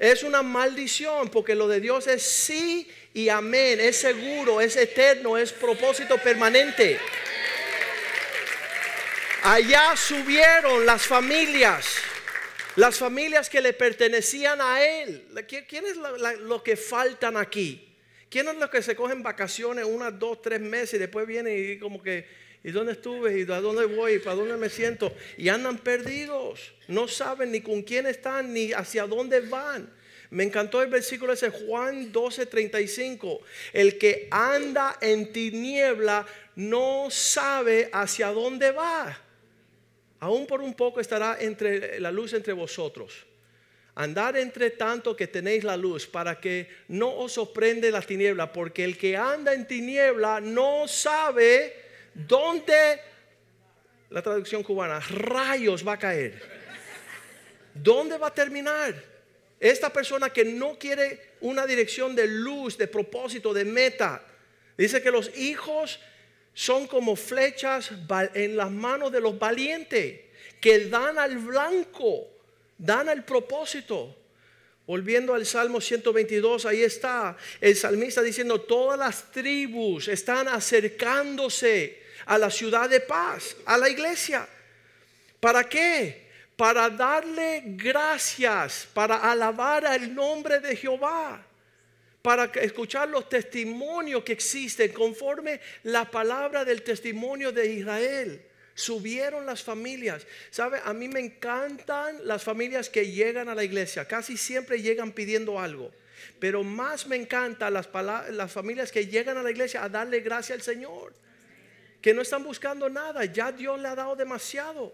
Es 0.00 0.24
una 0.24 0.42
maldición, 0.42 1.28
porque 1.28 1.54
lo 1.54 1.68
de 1.68 1.80
Dios 1.80 2.08
es 2.08 2.22
sí 2.22 2.90
y 3.16 3.30
amén, 3.30 3.80
es 3.80 3.96
seguro, 3.96 4.60
es 4.60 4.76
eterno, 4.76 5.38
es 5.38 5.50
propósito 5.50 6.18
permanente. 6.18 6.98
Allá 9.42 9.96
subieron 9.96 10.84
las 10.84 11.06
familias, 11.06 11.96
las 12.74 12.98
familias 12.98 13.48
que 13.48 13.62
le 13.62 13.72
pertenecían 13.72 14.60
a 14.60 14.84
él. 14.84 15.28
¿Quién 15.48 15.86
es 15.86 15.96
lo 16.40 16.62
que 16.62 16.76
faltan 16.76 17.38
aquí? 17.38 17.96
¿Quién 18.28 18.48
es 18.48 18.56
los 18.56 18.68
que 18.68 18.82
se 18.82 18.94
cogen 18.94 19.22
vacaciones 19.22 19.86
unas, 19.86 20.18
dos, 20.18 20.42
tres 20.42 20.60
meses 20.60 20.92
y 20.92 20.98
después 20.98 21.26
vienen 21.26 21.72
y 21.72 21.78
como 21.78 22.02
que, 22.02 22.28
¿y 22.62 22.70
dónde 22.70 22.92
estuve? 22.92 23.40
¿Y 23.40 23.50
a 23.50 23.62
dónde 23.62 23.86
voy? 23.86 24.16
¿Y 24.16 24.18
para 24.18 24.36
dónde 24.36 24.58
me 24.58 24.68
siento? 24.68 25.10
Y 25.38 25.48
andan 25.48 25.78
perdidos. 25.78 26.74
No 26.86 27.08
saben 27.08 27.50
ni 27.50 27.62
con 27.62 27.80
quién 27.80 28.04
están 28.04 28.52
ni 28.52 28.74
hacia 28.74 29.06
dónde 29.06 29.40
van. 29.40 29.95
Me 30.30 30.44
encantó 30.44 30.82
el 30.82 30.88
versículo 30.88 31.32
ese, 31.32 31.50
Juan 31.50 32.10
12, 32.10 32.46
35. 32.46 33.40
El 33.72 33.98
que 33.98 34.28
anda 34.30 34.98
en 35.00 35.32
tiniebla 35.32 36.26
no 36.56 37.08
sabe 37.10 37.88
hacia 37.92 38.28
dónde 38.28 38.72
va. 38.72 39.16
Aún 40.20 40.46
por 40.46 40.60
un 40.60 40.74
poco 40.74 41.00
estará 41.00 41.36
entre 41.40 42.00
la 42.00 42.10
luz 42.10 42.32
entre 42.32 42.52
vosotros. 42.52 43.26
Andar 43.94 44.36
entre 44.36 44.70
tanto 44.70 45.16
que 45.16 45.26
tenéis 45.26 45.64
la 45.64 45.76
luz 45.76 46.06
para 46.06 46.38
que 46.38 46.68
no 46.88 47.16
os 47.16 47.32
sorprende 47.32 47.90
la 47.90 48.02
tiniebla, 48.02 48.52
porque 48.52 48.84
el 48.84 48.98
que 48.98 49.16
anda 49.16 49.54
en 49.54 49.66
tiniebla 49.66 50.40
no 50.40 50.86
sabe 50.86 51.74
dónde, 52.12 53.00
la 54.10 54.20
traducción 54.20 54.62
cubana, 54.62 55.00
rayos 55.00 55.86
va 55.86 55.94
a 55.94 55.98
caer. 55.98 56.42
¿Dónde 57.72 58.18
va 58.18 58.28
a 58.28 58.34
terminar? 58.34 59.15
Esta 59.58 59.90
persona 59.90 60.30
que 60.30 60.44
no 60.44 60.78
quiere 60.78 61.34
una 61.40 61.66
dirección 61.66 62.14
de 62.14 62.26
luz, 62.26 62.76
de 62.76 62.86
propósito, 62.86 63.54
de 63.54 63.64
meta. 63.64 64.22
Dice 64.76 65.02
que 65.02 65.10
los 65.10 65.36
hijos 65.36 65.98
son 66.52 66.86
como 66.86 67.16
flechas 67.16 67.90
en 68.34 68.56
las 68.56 68.70
manos 68.70 69.12
de 69.12 69.20
los 69.20 69.38
valientes, 69.38 70.20
que 70.60 70.86
dan 70.86 71.18
al 71.18 71.38
blanco, 71.38 72.28
dan 72.76 73.08
al 73.08 73.24
propósito. 73.24 74.16
Volviendo 74.86 75.34
al 75.34 75.44
Salmo 75.44 75.80
122, 75.80 76.64
ahí 76.66 76.82
está 76.82 77.36
el 77.60 77.74
salmista 77.74 78.22
diciendo, 78.22 78.60
todas 78.60 78.98
las 78.98 79.32
tribus 79.32 80.06
están 80.08 80.48
acercándose 80.48 82.02
a 82.26 82.38
la 82.38 82.50
ciudad 82.50 82.88
de 82.88 83.00
paz, 83.00 83.56
a 83.64 83.76
la 83.78 83.88
iglesia. 83.88 84.46
¿Para 85.40 85.64
qué? 85.68 86.25
Para 86.56 86.88
darle 86.88 87.62
gracias, 87.66 88.88
para 88.94 89.16
alabar 89.16 89.86
al 89.86 90.14
nombre 90.14 90.58
de 90.58 90.74
Jehová, 90.74 91.46
para 92.22 92.46
escuchar 92.46 93.08
los 93.08 93.28
testimonios 93.28 94.24
que 94.24 94.32
existen 94.32 94.92
conforme 94.92 95.60
la 95.84 96.10
palabra 96.10 96.64
del 96.64 96.82
testimonio 96.82 97.52
de 97.52 97.66
Israel. 97.66 98.42
Subieron 98.74 99.46
las 99.46 99.62
familias. 99.62 100.26
¿Sabe? 100.50 100.80
A 100.84 100.92
mí 100.92 101.08
me 101.08 101.20
encantan 101.20 102.26
las 102.26 102.42
familias 102.42 102.90
que 102.90 103.10
llegan 103.10 103.48
a 103.48 103.54
la 103.54 103.64
iglesia. 103.64 104.06
Casi 104.06 104.36
siempre 104.36 104.82
llegan 104.82 105.12
pidiendo 105.12 105.58
algo. 105.58 105.90
Pero 106.38 106.62
más 106.62 107.06
me 107.06 107.16
encantan 107.16 107.72
las, 107.72 107.88
las 108.30 108.52
familias 108.52 108.92
que 108.92 109.06
llegan 109.06 109.38
a 109.38 109.42
la 109.42 109.50
iglesia 109.50 109.82
a 109.82 109.88
darle 109.88 110.20
gracias 110.20 110.58
al 110.58 110.62
Señor. 110.62 111.14
Que 112.02 112.12
no 112.12 112.20
están 112.20 112.44
buscando 112.44 112.90
nada. 112.90 113.24
Ya 113.24 113.50
Dios 113.50 113.80
le 113.80 113.88
ha 113.88 113.94
dado 113.94 114.14
demasiado. 114.14 114.92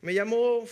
Me 0.00 0.14
llamó 0.14 0.66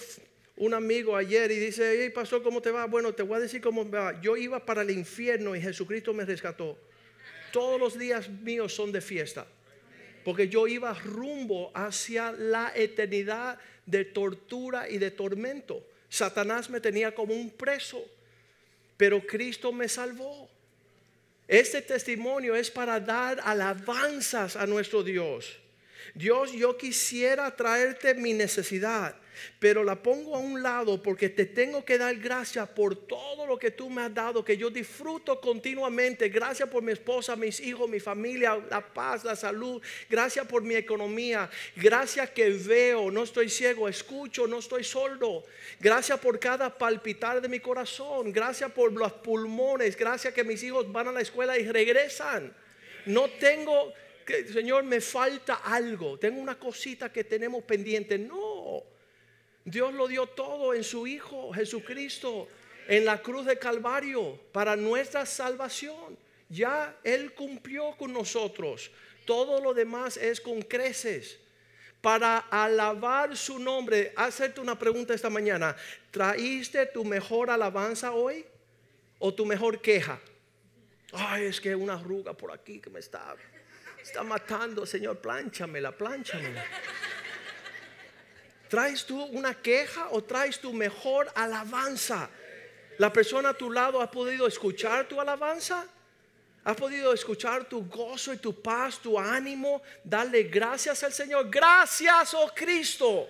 un 0.57 0.75
amigo 0.75 1.17
ayer 1.17 1.51
y 1.51 1.59
dice, 1.59 1.99
hey 2.01 2.11
pastor, 2.11 2.43
¿cómo 2.43 2.63
te 2.63 2.71
va? 2.71 2.87
Bueno, 2.87 3.13
te 3.13 3.23
voy 3.23 3.37
a 3.37 3.41
decir 3.41 3.61
cómo 3.61 3.89
va. 3.89 4.21
Yo 4.21 4.37
iba 4.37 4.65
para 4.65 4.83
el 4.83 4.91
infierno 4.91 5.55
y 5.55 5.61
Jesucristo 5.61 6.15
me 6.15 6.25
rescató. 6.25 6.79
Todos 7.53 7.79
los 7.81 7.99
días 7.99 8.29
míos 8.29 8.75
son 8.75 8.93
de 8.93 9.01
fiesta. 9.01 9.47
Porque 10.25 10.49
yo 10.49 10.67
iba 10.67 10.93
rumbo 10.95 11.71
hacia 11.75 12.33
la 12.33 12.73
eternidad 12.75 13.59
de 13.85 14.05
tortura 14.05 14.89
y 14.89 14.99
de 14.99 15.11
tormento. 15.11 15.87
Satanás 16.09 16.71
me 16.71 16.81
tenía 16.81 17.15
como 17.15 17.35
un 17.35 17.51
preso, 17.51 18.05
pero 18.97 19.25
Cristo 19.25 19.73
me 19.73 19.89
salvó. 19.89 20.49
Este 21.47 21.83
testimonio 21.83 22.57
es 22.57 22.71
para 22.71 22.99
dar 22.99 23.41
alabanzas 23.45 24.57
a 24.57 24.67
nuestro 24.67 25.03
Dios. 25.03 25.59
Dios, 26.15 26.53
yo 26.53 26.77
quisiera 26.77 27.55
traerte 27.55 28.15
mi 28.15 28.33
necesidad, 28.33 29.17
pero 29.59 29.85
la 29.85 29.97
pongo 30.03 30.35
a 30.35 30.39
un 30.39 30.63
lado 30.63 31.03
porque 31.03 31.29
te 31.29 31.47
tengo 31.47 31.85
que 31.85 31.99
dar 31.99 32.17
gracias 32.17 32.69
por 32.71 32.97
todo 32.97 33.47
lo 33.47 33.59
que 33.59 33.71
tú 33.71 33.91
me 33.91 34.03
has 34.03 34.15
dado, 34.15 34.45
que 34.45 34.57
yo 34.57 34.71
disfruto 34.71 35.41
continuamente. 35.41 36.29
Gracias 36.29 36.69
por 36.69 36.83
mi 36.83 36.93
esposa, 36.93 37.37
mis 37.37 37.61
hijos, 37.61 37.89
mi 37.89 38.01
familia, 38.01 38.59
la 38.71 38.81
paz, 38.81 39.25
la 39.25 39.37
salud. 39.37 39.83
Gracias 40.09 40.47
por 40.47 40.63
mi 40.63 40.75
economía. 40.75 41.51
Gracias 41.77 42.31
que 42.31 42.51
veo, 42.51 43.11
no 43.11 43.25
estoy 43.25 43.51
ciego, 43.51 43.89
escucho, 43.89 44.47
no 44.47 44.59
estoy 44.59 44.85
sordo. 44.85 45.45
Gracias 45.81 46.19
por 46.19 46.39
cada 46.39 46.77
palpitar 46.77 47.41
de 47.41 47.49
mi 47.49 47.61
corazón. 47.61 48.33
Gracias 48.33 48.73
por 48.73 48.93
los 48.93 49.13
pulmones. 49.13 49.97
Gracias 49.97 50.33
que 50.33 50.45
mis 50.45 50.63
hijos 50.63 50.91
van 50.91 51.09
a 51.09 51.13
la 51.13 51.21
escuela 51.21 51.59
y 51.59 51.67
regresan. 51.67 52.55
No 53.07 53.29
tengo 53.29 53.93
Señor, 54.27 54.83
me 54.85 55.01
falta 55.01 55.57
algo, 55.57 56.19
tengo 56.19 56.41
una 56.41 56.59
cosita 56.59 57.13
que 57.13 57.25
tenemos 57.25 57.63
pendiente. 57.63 58.19
No, 58.19 58.83
Dios 59.65 59.95
lo 59.95 60.09
dio 60.09 60.27
todo 60.27 60.75
en 60.75 60.83
su 60.83 61.07
Hijo 61.07 61.53
Jesucristo, 61.53 62.49
en 62.89 63.05
la 63.05 63.23
cruz 63.23 63.47
de 63.47 63.59
Calvario, 63.59 64.39
para 64.53 64.75
nuestra 64.75 65.25
salvación. 65.27 66.19
Ya 66.49 66.97
Él 67.05 67.35
cumplió 67.35 67.97
con 67.97 68.13
nosotros. 68.13 68.91
Todo 69.25 69.61
lo 69.61 69.75
demás 69.75 70.17
es 70.17 70.41
con 70.41 70.63
creces. 70.63 71.39
Para 72.01 72.39
alabar 72.39 73.37
su 73.37 73.59
nombre, 73.59 74.13
hacerte 74.17 74.61
una 74.61 74.79
pregunta 74.79 75.15
esta 75.15 75.31
mañana. 75.31 75.75
¿Traíste 76.11 76.87
tu 76.87 77.05
mejor 77.05 77.51
alabanza 77.51 78.13
hoy 78.13 78.45
o 79.19 79.35
tu 79.35 79.45
mejor 79.45 79.81
queja? 79.81 80.21
Ay, 81.13 81.47
es 81.47 81.61
que 81.61 81.75
una 81.75 81.95
arruga 81.95 82.33
por 82.35 82.53
aquí 82.53 82.81
que 82.81 82.91
me 82.91 83.01
está 83.01 83.35
está 84.07 84.23
matando, 84.23 84.87
Señor, 84.87 85.19
plánchamela, 85.19 85.91
plánchamela. 85.91 86.65
¿Traes 88.69 89.05
tú 89.05 89.21
una 89.25 89.55
queja 89.55 90.09
o 90.11 90.23
traes 90.23 90.61
tu 90.61 90.73
mejor 90.73 91.31
alabanza? 91.35 92.29
¿La 92.99 93.13
persona 93.13 93.51
a 93.51 93.55
tu 93.55 93.71
lado 93.71 94.01
ha 94.01 94.11
podido 94.11 94.47
escuchar 94.47 95.07
tu 95.07 95.21
alabanza? 95.21 95.87
¿Ha 96.65 96.75
podido 96.75 97.13
escuchar 97.13 97.65
tu 97.65 97.85
gozo 97.87 98.33
y 98.33 98.39
tu 98.39 98.61
paz, 98.61 98.99
tu 98.99 99.19
ánimo? 99.19 99.83
Darle 100.03 100.45
gracias 100.45 101.03
al 101.03 101.13
Señor. 101.13 101.49
Gracias, 101.51 102.35
oh 102.35 102.51
Cristo. 102.55 103.29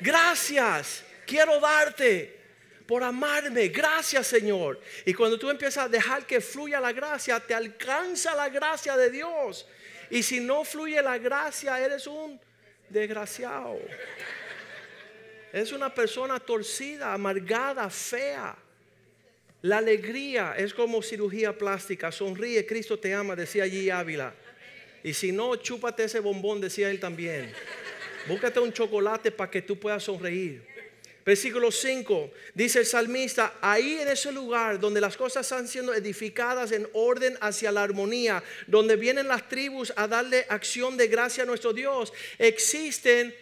Gracias. 0.00 1.04
Quiero 1.26 1.58
darte 1.60 2.38
por 2.86 3.02
amarme. 3.02 3.68
Gracias, 3.68 4.26
Señor. 4.26 4.80
Y 5.04 5.12
cuando 5.14 5.38
tú 5.38 5.50
empiezas 5.50 5.84
a 5.84 5.88
dejar 5.88 6.24
que 6.26 6.40
fluya 6.40 6.80
la 6.80 6.92
gracia, 6.92 7.40
te 7.40 7.54
alcanza 7.54 8.34
la 8.34 8.48
gracia 8.48 8.96
de 8.96 9.10
Dios. 9.10 9.66
Y 10.10 10.22
si 10.22 10.40
no 10.40 10.64
fluye 10.64 11.00
la 11.02 11.18
gracia, 11.18 11.78
eres 11.84 12.06
un 12.06 12.40
desgraciado. 12.88 13.78
Es 15.52 15.72
una 15.72 15.92
persona 15.94 16.38
torcida, 16.38 17.12
amargada, 17.12 17.88
fea. 17.90 18.56
La 19.62 19.78
alegría 19.78 20.54
es 20.56 20.72
como 20.72 21.02
cirugía 21.02 21.56
plástica. 21.56 22.12
Sonríe, 22.12 22.64
Cristo 22.66 22.98
te 22.98 23.14
ama, 23.14 23.34
decía 23.34 23.64
allí 23.64 23.90
Ávila. 23.90 24.34
Y 25.02 25.14
si 25.14 25.32
no, 25.32 25.56
chúpate 25.56 26.04
ese 26.04 26.20
bombón, 26.20 26.60
decía 26.60 26.90
él 26.90 27.00
también. 27.00 27.52
Búscate 28.26 28.60
un 28.60 28.72
chocolate 28.72 29.30
para 29.30 29.50
que 29.50 29.62
tú 29.62 29.78
puedas 29.78 30.02
sonreír. 30.02 30.67
Versículo 31.28 31.70
5, 31.70 32.30
dice 32.54 32.78
el 32.78 32.86
salmista, 32.86 33.58
ahí 33.60 33.98
en 34.00 34.08
ese 34.08 34.32
lugar 34.32 34.80
donde 34.80 34.98
las 34.98 35.14
cosas 35.14 35.44
están 35.44 35.68
siendo 35.68 35.92
edificadas 35.92 36.72
en 36.72 36.88
orden 36.94 37.36
hacia 37.42 37.70
la 37.70 37.82
armonía, 37.82 38.42
donde 38.66 38.96
vienen 38.96 39.28
las 39.28 39.46
tribus 39.46 39.92
a 39.94 40.08
darle 40.08 40.46
acción 40.48 40.96
de 40.96 41.06
gracia 41.06 41.42
a 41.42 41.46
nuestro 41.46 41.74
Dios, 41.74 42.14
existen 42.38 43.36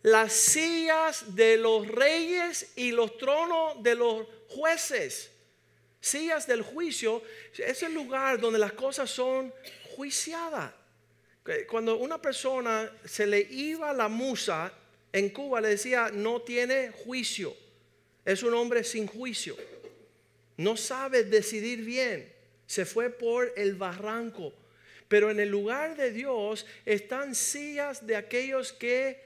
las 0.00 0.32
sillas 0.32 1.34
de 1.34 1.58
los 1.58 1.86
reyes 1.88 2.68
y 2.74 2.90
los 2.90 3.18
tronos 3.18 3.82
de 3.82 3.96
los 3.96 4.26
jueces. 4.48 5.30
Sillas 6.00 6.46
del 6.46 6.62
juicio 6.62 7.22
es 7.58 7.82
el 7.82 7.92
lugar 7.92 8.40
donde 8.40 8.58
las 8.58 8.72
cosas 8.72 9.10
son 9.10 9.52
juiciadas. 9.94 10.72
Cuando 11.68 11.98
una 11.98 12.16
persona 12.16 12.90
se 13.04 13.26
le 13.26 13.40
iba 13.40 13.92
la 13.92 14.08
musa, 14.08 14.72
en 15.12 15.30
Cuba 15.30 15.60
le 15.60 15.68
decía, 15.68 16.10
no 16.12 16.42
tiene 16.42 16.90
juicio. 16.90 17.56
Es 18.24 18.42
un 18.42 18.54
hombre 18.54 18.84
sin 18.84 19.06
juicio. 19.06 19.56
No 20.56 20.76
sabe 20.76 21.24
decidir 21.24 21.84
bien. 21.84 22.32
Se 22.66 22.84
fue 22.84 23.10
por 23.10 23.52
el 23.56 23.74
barranco. 23.74 24.52
Pero 25.08 25.30
en 25.30 25.40
el 25.40 25.48
lugar 25.48 25.96
de 25.96 26.12
Dios 26.12 26.66
están 26.84 27.34
sillas 27.34 28.06
de 28.06 28.14
aquellos 28.14 28.72
que 28.72 29.20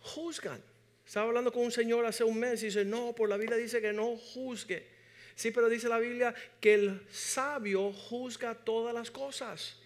juzgan. 0.00 0.62
Estaba 1.04 1.26
hablando 1.26 1.52
con 1.52 1.64
un 1.64 1.72
señor 1.72 2.04
hace 2.06 2.22
un 2.22 2.38
mes 2.38 2.62
y 2.62 2.66
dice, 2.66 2.84
no, 2.84 3.14
por 3.14 3.28
la 3.28 3.36
Biblia 3.36 3.56
dice 3.56 3.80
que 3.80 3.92
no 3.92 4.16
juzgue. 4.16 4.86
Sí, 5.34 5.50
pero 5.50 5.68
dice 5.68 5.88
la 5.88 5.98
Biblia 5.98 6.34
que 6.60 6.74
el 6.74 7.00
sabio 7.10 7.92
juzga 7.92 8.54
todas 8.54 8.94
las 8.94 9.10
cosas. 9.10 9.76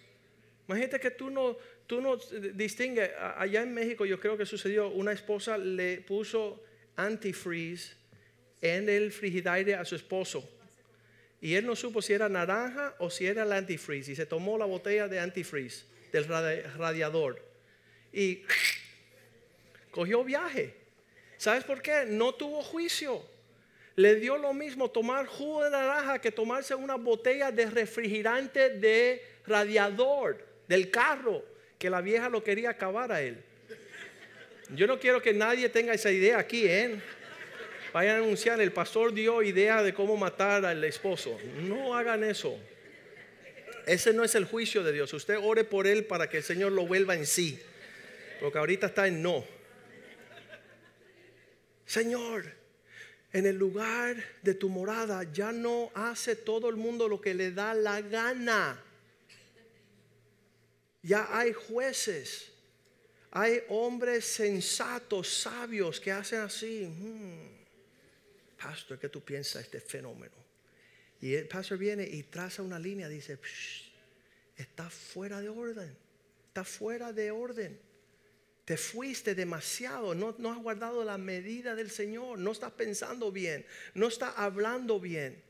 Imagínate 0.67 0.99
que 0.99 1.11
tú 1.11 1.29
no, 1.29 1.57
tú 1.87 2.01
no 2.01 2.17
distingues, 2.53 3.11
allá 3.37 3.61
en 3.61 3.73
México 3.73 4.05
yo 4.05 4.19
creo 4.19 4.37
que 4.37 4.45
sucedió, 4.45 4.89
una 4.89 5.11
esposa 5.11 5.57
le 5.57 5.97
puso 5.97 6.63
antifreeze 6.95 7.93
en 8.61 8.87
el 8.89 9.11
frigidaire 9.11 9.75
a 9.75 9.85
su 9.85 9.95
esposo. 9.95 10.47
Y 11.41 11.55
él 11.55 11.65
no 11.65 11.75
supo 11.75 12.01
si 12.01 12.13
era 12.13 12.29
naranja 12.29 12.95
o 12.99 13.09
si 13.09 13.25
era 13.25 13.43
el 13.43 13.51
antifreeze. 13.51 14.13
Y 14.13 14.15
se 14.15 14.25
tomó 14.25 14.57
la 14.57 14.65
botella 14.65 15.09
de 15.09 15.19
antifreeze 15.19 15.83
del 16.13 16.25
radiador. 16.25 17.41
Y 18.13 18.43
cogió 19.91 20.23
viaje. 20.23 20.73
¿Sabes 21.37 21.65
por 21.65 21.81
qué? 21.81 22.05
No 22.07 22.33
tuvo 22.33 22.61
juicio. 22.61 23.21
Le 23.97 24.15
dio 24.15 24.37
lo 24.37 24.53
mismo 24.53 24.89
tomar 24.89 25.25
jugo 25.25 25.65
de 25.65 25.71
naranja 25.71 26.19
que 26.19 26.31
tomarse 26.31 26.73
una 26.73 26.95
botella 26.95 27.51
de 27.51 27.65
refrigerante 27.65 28.69
de 28.69 29.21
radiador 29.45 30.47
del 30.69 30.89
carro 30.89 31.43
que 31.83 31.89
la 31.89 31.99
vieja 31.99 32.29
lo 32.29 32.41
quería 32.41 32.69
acabar 32.69 33.11
a 33.11 33.21
él. 33.21 33.43
Yo 34.73 34.87
no 34.87 34.97
quiero 35.01 35.21
que 35.21 35.33
nadie 35.33 35.67
tenga 35.67 35.93
esa 35.93 36.09
idea 36.09 36.39
aquí, 36.39 36.65
¿eh? 36.65 37.01
Vayan 37.91 38.15
a 38.15 38.19
anunciar, 38.19 38.61
el 38.61 38.71
pastor 38.71 39.13
dio 39.13 39.43
idea 39.43 39.83
de 39.83 39.93
cómo 39.93 40.15
matar 40.15 40.63
al 40.63 40.81
esposo. 40.85 41.37
No 41.63 41.93
hagan 41.93 42.23
eso. 42.23 42.57
Ese 43.85 44.13
no 44.13 44.23
es 44.23 44.33
el 44.35 44.45
juicio 44.45 44.81
de 44.81 44.93
Dios. 44.93 45.11
Usted 45.11 45.37
ore 45.37 45.65
por 45.65 45.85
él 45.85 46.05
para 46.05 46.29
que 46.29 46.37
el 46.37 46.43
Señor 46.43 46.71
lo 46.71 46.87
vuelva 46.87 47.15
en 47.15 47.25
sí. 47.25 47.59
Porque 48.39 48.59
ahorita 48.59 48.87
está 48.87 49.05
en 49.05 49.21
no. 49.21 49.43
Señor, 51.85 52.45
en 53.33 53.45
el 53.45 53.57
lugar 53.57 54.15
de 54.41 54.53
tu 54.53 54.69
morada 54.69 55.23
ya 55.33 55.51
no 55.51 55.91
hace 55.95 56.37
todo 56.37 56.69
el 56.69 56.77
mundo 56.77 57.09
lo 57.09 57.19
que 57.19 57.33
le 57.33 57.51
da 57.51 57.73
la 57.73 57.99
gana. 57.99 58.81
Ya 61.03 61.27
hay 61.37 61.51
jueces, 61.51 62.49
hay 63.29 63.61
hombres 63.67 64.25
sensatos, 64.25 65.27
sabios 65.27 65.99
que 65.99 66.11
hacen 66.11 66.39
así. 66.39 66.85
Hmm, 66.85 67.49
pastor, 68.57 68.97
¿qué 68.97 69.09
tú 69.09 69.21
piensas 69.21 69.55
de 69.55 69.77
este 69.77 69.81
fenómeno? 69.81 70.33
Y 71.19 71.35
el 71.35 71.47
pastor 71.47 71.77
viene 71.77 72.03
y 72.03 72.23
traza 72.23 72.61
una 72.61 72.79
línea, 72.79 73.09
dice, 73.09 73.37
está 74.55 74.89
fuera 74.89 75.41
de 75.41 75.49
orden, 75.49 75.93
está 76.47 76.63
fuera 76.63 77.11
de 77.11 77.31
orden. 77.31 77.79
Te 78.63 78.77
fuiste 78.77 79.35
demasiado, 79.35 80.15
no, 80.15 80.35
no 80.37 80.53
has 80.53 80.57
guardado 80.57 81.03
la 81.03 81.17
medida 81.17 81.75
del 81.75 81.91
Señor, 81.91 82.39
no 82.39 82.53
estás 82.53 82.71
pensando 82.71 83.29
bien, 83.29 83.65
no 83.93 84.07
estás 84.07 84.33
hablando 84.37 85.01
bien 85.01 85.43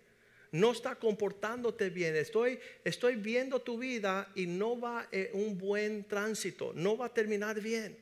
no 0.53 0.71
está 0.71 0.95
comportándote 0.95 1.89
bien. 1.89 2.15
Estoy, 2.15 2.59
estoy 2.85 3.15
viendo 3.15 3.59
tu 3.59 3.79
vida 3.79 4.31
y 4.35 4.45
no 4.45 4.79
va 4.79 5.07
en 5.11 5.29
un 5.33 5.57
buen 5.57 6.03
tránsito, 6.03 6.71
no 6.75 6.95
va 6.95 7.07
a 7.07 7.13
terminar 7.13 7.59
bien. 7.59 7.97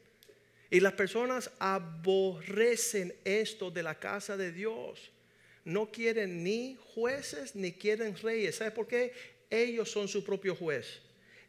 Y 0.70 0.82
las 0.82 0.94
personas 0.94 1.50
aborrecen 1.60 3.16
esto 3.24 3.72
de 3.72 3.84
la 3.84 3.98
casa 3.98 4.36
de 4.36 4.52
Dios. 4.52 5.12
No 5.64 5.92
quieren 5.92 6.44
ni 6.44 6.78
jueces 6.94 7.56
ni 7.56 7.72
quieren 7.72 8.18
reyes. 8.18 8.58
¿Sabe 8.58 8.72
por 8.72 8.88
qué? 8.88 9.14
Ellos 9.50 9.90
son 9.90 10.10
su 10.10 10.24
propio 10.24 10.54
juez. 10.54 11.00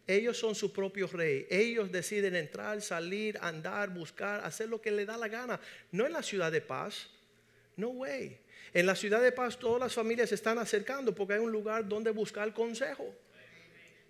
Ellos 0.06 0.38
son 0.38 0.54
su 0.54 0.72
propio 0.72 1.08
rey. 1.08 1.46
Ellos 1.50 1.90
deciden 1.90 2.36
entrar, 2.36 2.80
salir, 2.80 3.38
andar, 3.40 3.90
buscar, 3.90 4.44
hacer 4.44 4.68
lo 4.68 4.80
que 4.80 4.90
le 4.92 5.04
da 5.04 5.16
la 5.16 5.28
gana. 5.28 5.60
No 5.90 6.06
en 6.06 6.12
la 6.12 6.22
ciudad 6.22 6.52
de 6.52 6.60
paz. 6.60 7.08
No 7.76 7.88
way. 7.88 8.38
En 8.74 8.86
la 8.86 8.96
ciudad 8.96 9.20
de 9.20 9.32
paz 9.32 9.58
todas 9.58 9.80
las 9.80 9.92
familias 9.92 10.30
se 10.30 10.34
están 10.34 10.58
acercando 10.58 11.14
porque 11.14 11.34
hay 11.34 11.40
un 11.40 11.52
lugar 11.52 11.86
donde 11.86 12.10
buscar 12.10 12.52
consejo. 12.54 13.14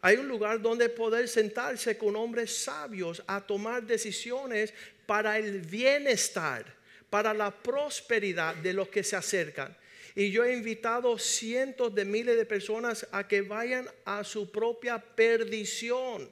Hay 0.01 0.17
un 0.17 0.27
lugar 0.27 0.61
donde 0.61 0.89
poder 0.89 1.29
sentarse 1.29 1.97
con 1.97 2.17
hombres 2.17 2.65
sabios 2.65 3.23
a 3.27 3.41
tomar 3.41 3.85
decisiones 3.85 4.75
para 5.07 5.39
el 5.39 5.61
bienestar, 5.61 6.65
para 7.09 7.33
la 7.33 7.51
prosperidad 7.51 8.57
de 8.57 8.73
los 8.73 8.89
que 8.89 9.05
se 9.05 9.17
acercan. 9.17 9.77
Y 10.15 10.31
yo 10.31 10.45
he 10.45 10.53
invitado 10.53 11.19
cientos 11.19 11.95
de 11.95 12.05
miles 12.05 12.37
de 12.37 12.45
personas 12.45 13.07
a 13.13 13.27
que 13.27 13.43
vayan 13.43 13.89
a 14.05 14.25
su 14.25 14.51
propia 14.51 14.99
perdición. 14.99 16.31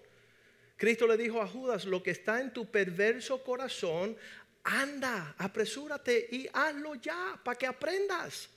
Cristo 0.76 1.06
le 1.06 1.16
dijo 1.16 1.40
a 1.40 1.46
Judas, 1.46 1.84
lo 1.84 2.02
que 2.02 2.10
está 2.10 2.40
en 2.40 2.52
tu 2.52 2.70
perverso 2.70 3.42
corazón, 3.44 4.16
anda, 4.64 5.34
apresúrate 5.38 6.28
y 6.30 6.48
hazlo 6.52 6.94
ya 6.96 7.40
para 7.42 7.58
que 7.58 7.66
aprendas. 7.66 8.48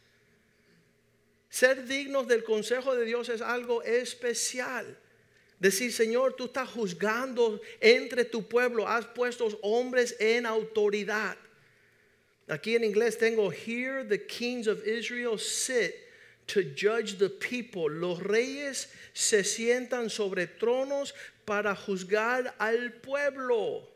Ser 1.50 1.86
dignos 1.86 2.28
del 2.28 2.44
consejo 2.44 2.96
de 2.96 3.06
Dios 3.06 3.30
es 3.30 3.42
algo 3.42 3.84
especial. 3.84 4.98
Decir, 5.60 5.94
Señor, 5.94 6.34
tú 6.36 6.46
estás 6.46 6.68
juzgando 6.70 7.62
entre 7.80 8.26
tu 8.26 8.48
pueblo, 8.48 8.88
has 8.88 9.06
puesto 9.06 9.48
hombres 9.62 10.16
en 10.20 10.46
autoridad. 10.46 11.38
Aquí 12.48 12.76
en 12.76 12.84
inglés 12.84 13.18
tengo, 13.18 13.50
here 13.50 14.04
the 14.04 14.18
kings 14.18 14.68
of 14.68 14.86
Israel 14.86 15.38
sit 15.38 15.96
to 16.48 16.64
judge 16.76 17.18
the 17.18 17.30
people. 17.30 17.90
Los 17.90 18.20
reyes 18.20 18.88
se 19.14 19.44
sientan 19.44 20.10
sobre 20.10 20.48
tronos 20.48 21.14
para 21.46 21.76
juzgar 21.76 22.54
al 22.60 22.92
pueblo. 23.02 23.93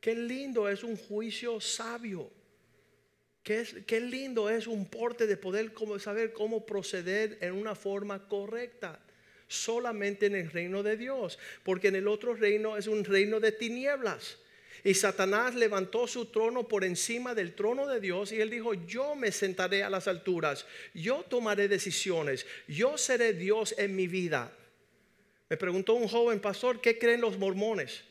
Qué 0.00 0.14
lindo 0.14 0.68
es 0.68 0.84
un 0.84 0.96
juicio 0.96 1.60
sabio. 1.60 2.30
Qué, 3.42 4.00
lindo 4.00 4.50
es 4.50 4.66
un 4.66 4.86
porte 4.86 5.26
de 5.26 5.38
poder 5.38 5.72
como 5.72 5.98
saber 5.98 6.32
cómo 6.32 6.66
proceder 6.66 7.38
en 7.40 7.52
una 7.52 7.74
forma 7.74 8.28
correcta. 8.28 9.00
Solamente 9.48 10.26
en 10.26 10.34
el 10.34 10.50
reino 10.50 10.82
de 10.82 10.96
Dios. 10.96 11.38
Porque 11.64 11.88
en 11.88 11.96
el 11.96 12.08
otro 12.08 12.34
reino 12.34 12.76
es 12.76 12.86
un 12.86 13.04
reino 13.04 13.40
de 13.40 13.52
tinieblas. 13.52 14.38
Y 14.84 14.94
Satanás 14.94 15.54
levantó 15.54 16.06
su 16.06 16.26
trono 16.26 16.68
por 16.68 16.84
encima 16.84 17.34
del 17.34 17.54
trono 17.54 17.86
de 17.86 18.00
Dios 18.00 18.30
y 18.30 18.40
él 18.40 18.50
dijo, 18.50 18.74
yo 18.74 19.16
me 19.16 19.32
sentaré 19.32 19.82
a 19.82 19.90
las 19.90 20.06
alturas, 20.06 20.66
yo 20.94 21.24
tomaré 21.24 21.66
decisiones, 21.66 22.46
yo 22.68 22.96
seré 22.96 23.32
Dios 23.32 23.74
en 23.76 23.96
mi 23.96 24.06
vida. 24.06 24.52
Me 25.48 25.56
preguntó 25.56 25.94
un 25.94 26.06
joven 26.06 26.38
pastor, 26.38 26.80
¿qué 26.80 26.96
creen 26.96 27.20
los 27.20 27.38
mormones? 27.38 28.04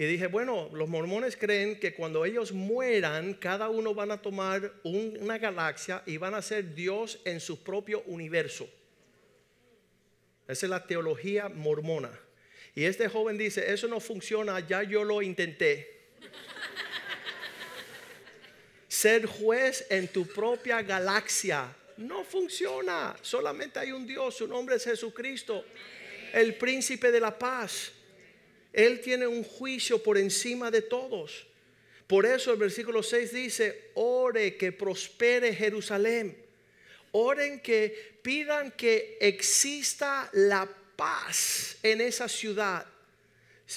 Y 0.00 0.06
dije, 0.06 0.28
bueno, 0.28 0.70
los 0.72 0.88
mormones 0.88 1.36
creen 1.36 1.78
que 1.78 1.92
cuando 1.92 2.24
ellos 2.24 2.52
mueran, 2.52 3.34
cada 3.34 3.68
uno 3.68 3.92
van 3.92 4.10
a 4.10 4.22
tomar 4.22 4.72
una 4.82 5.36
galaxia 5.36 6.02
y 6.06 6.16
van 6.16 6.34
a 6.34 6.40
ser 6.40 6.74
Dios 6.74 7.20
en 7.26 7.38
su 7.38 7.62
propio 7.62 8.02
universo. 8.06 8.66
Esa 10.48 10.64
es 10.64 10.70
la 10.70 10.86
teología 10.86 11.50
mormona. 11.50 12.18
Y 12.74 12.84
este 12.84 13.10
joven 13.10 13.36
dice, 13.36 13.70
eso 13.70 13.88
no 13.88 14.00
funciona, 14.00 14.66
ya 14.66 14.82
yo 14.82 15.04
lo 15.04 15.20
intenté. 15.20 16.08
Ser 18.88 19.26
juez 19.26 19.86
en 19.90 20.08
tu 20.08 20.26
propia 20.26 20.80
galaxia 20.80 21.76
no 21.98 22.24
funciona. 22.24 23.14
Solamente 23.20 23.78
hay 23.78 23.92
un 23.92 24.06
Dios, 24.06 24.34
su 24.34 24.48
nombre 24.48 24.76
es 24.76 24.84
Jesucristo, 24.84 25.62
el 26.32 26.54
príncipe 26.54 27.12
de 27.12 27.20
la 27.20 27.38
paz. 27.38 27.92
Él 28.72 29.00
tiene 29.00 29.26
un 29.26 29.42
juicio 29.42 30.02
por 30.02 30.16
encima 30.16 30.70
de 30.70 30.82
todos. 30.82 31.46
Por 32.06 32.26
eso 32.26 32.52
el 32.52 32.58
versículo 32.58 33.02
6 33.02 33.32
dice, 33.32 33.90
ore 33.94 34.56
que 34.56 34.72
prospere 34.72 35.54
Jerusalén. 35.54 36.36
Oren 37.12 37.60
que 37.60 38.18
pidan 38.22 38.72
que 38.72 39.18
exista 39.20 40.28
la 40.32 40.68
paz 40.96 41.76
en 41.82 42.00
esa 42.00 42.28
ciudad. 42.28 42.86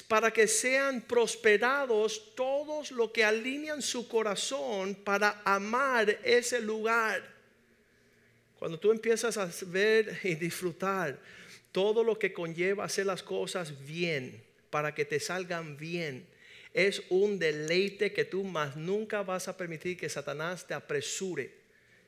para 0.08 0.34
que 0.34 0.47
sean 0.47 1.01
prosperados 1.01 2.34
todos 2.34 2.89
los 2.89 3.12
que 3.12 3.23
alinean 3.23 3.79
su 3.79 4.08
corazón 4.08 4.95
para 4.95 5.43
amar 5.45 6.10
ese 6.23 6.60
lugar. 6.60 7.21
Cuando 8.58 8.79
tú 8.79 8.91
empiezas 8.91 9.38
a 9.38 9.47
ver 9.67 10.19
y 10.23 10.34
disfrutar 10.34 11.19
todo 11.71 12.03
lo 12.03 12.17
que 12.17 12.34
conlleva 12.34 12.86
hacer 12.86 13.06
las 13.06 13.21
cosas 13.21 13.86
bien, 13.86 14.41
para 14.73 14.95
que 14.95 15.05
te 15.05 15.19
salgan 15.19 15.77
bien, 15.77 16.25
es 16.73 17.03
un 17.09 17.38
deleite 17.38 18.12
que 18.12 18.25
tú 18.25 18.43
más 18.43 18.75
nunca 18.75 19.21
vas 19.21 19.47
a 19.47 19.55
permitir 19.55 19.95
que 19.95 20.09
Satanás 20.09 20.65
te 20.65 20.73
apresure. 20.73 21.53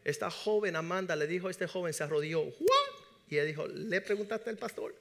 Esta 0.04 0.32
joven 0.32 0.76
Amanda 0.76 1.16
le 1.16 1.28
dijo 1.28 1.48
a 1.48 1.52
este 1.52 1.68
joven, 1.68 1.94
se 1.94 2.04
arrodilló, 2.04 2.42
¿What? 2.42 2.96
y 3.30 3.38
él 3.38 3.46
dijo, 3.46 3.68
¿le 3.68 4.02
preguntaste 4.02 4.50
al 4.50 4.58
pastor? 4.58 4.96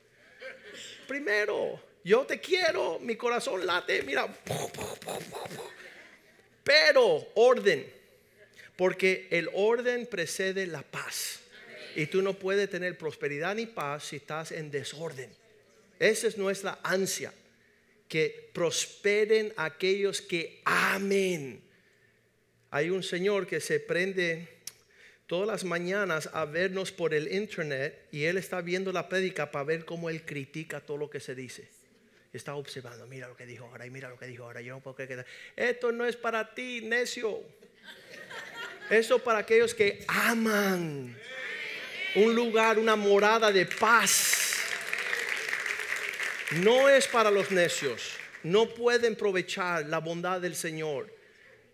Primero, 1.09 1.81
yo 2.05 2.27
te 2.27 2.39
quiero, 2.39 2.99
mi 2.99 3.17
corazón 3.17 3.65
late, 3.65 4.03
mira. 4.03 4.29
Pero 6.63 7.29
orden, 7.37 7.91
porque 8.77 9.27
el 9.31 9.49
orden 9.55 10.07
precede 10.07 10.67
la 10.67 10.83
paz. 10.83 11.41
Y 11.97 12.09
tú 12.09 12.21
no 12.21 12.35
puedes 12.35 12.69
tener 12.69 12.99
prosperidad 12.99 13.55
ni 13.55 13.65
paz 13.65 14.05
si 14.05 14.17
estás 14.17 14.53
en 14.53 14.71
desorden. 14.71 15.31
Esa 15.99 16.27
es 16.27 16.37
nuestra 16.37 16.79
ansia, 16.83 17.33
que 18.15 18.49
prosperen 18.53 19.53
aquellos 19.57 20.23
que 20.23 20.63
amen. 20.65 21.61
Hay 22.71 22.91
un 22.91 23.03
señor 23.03 23.45
que 23.45 23.59
se 23.59 23.81
prende 23.81 24.47
todas 25.27 25.49
las 25.49 25.65
mañanas 25.65 26.31
a 26.33 26.45
vernos 26.45 26.93
por 26.93 27.13
el 27.13 27.35
internet 27.35 28.07
y 28.13 28.27
él 28.27 28.37
está 28.37 28.61
viendo 28.61 28.93
la 28.93 29.09
prédica 29.09 29.51
para 29.51 29.65
ver 29.65 29.85
cómo 29.85 30.11
él 30.11 30.25
critica 30.25 30.81
todo 30.81 30.97
lo 30.97 31.11
que 31.11 31.19
se 31.19 31.35
dice. 31.35 31.67
Está 32.33 32.55
observando, 32.55 33.05
mira 33.09 33.27
lo 33.27 33.37
que 33.37 33.47
dijo 33.47 33.65
ahora 33.65 33.85
y 33.85 33.91
mira 33.91 34.09
lo 34.09 34.17
que 34.17 34.29
dijo 34.29 34.45
ahora. 34.45 34.61
Yo 34.61 34.75
no 34.75 34.81
puedo 34.81 34.95
creer 34.95 35.09
que 35.09 35.25
esto 35.71 35.91
no 35.91 36.07
es 36.07 36.15
para 36.15 36.55
ti, 36.55 36.83
necio. 36.83 37.43
Esto 38.91 39.19
para 39.19 39.41
aquellos 39.41 39.75
que 39.75 40.05
aman 40.07 41.19
un 42.15 42.33
lugar, 42.33 42.79
una 42.79 42.95
morada 42.95 43.51
de 43.51 43.67
paz. 43.67 44.44
No 46.53 46.89
es 46.89 47.07
para 47.07 47.31
los 47.31 47.51
necios. 47.51 48.13
No 48.43 48.69
pueden 48.69 49.15
aprovechar 49.15 49.87
la 49.87 49.99
bondad 49.99 50.41
del 50.41 50.55
Señor 50.55 51.11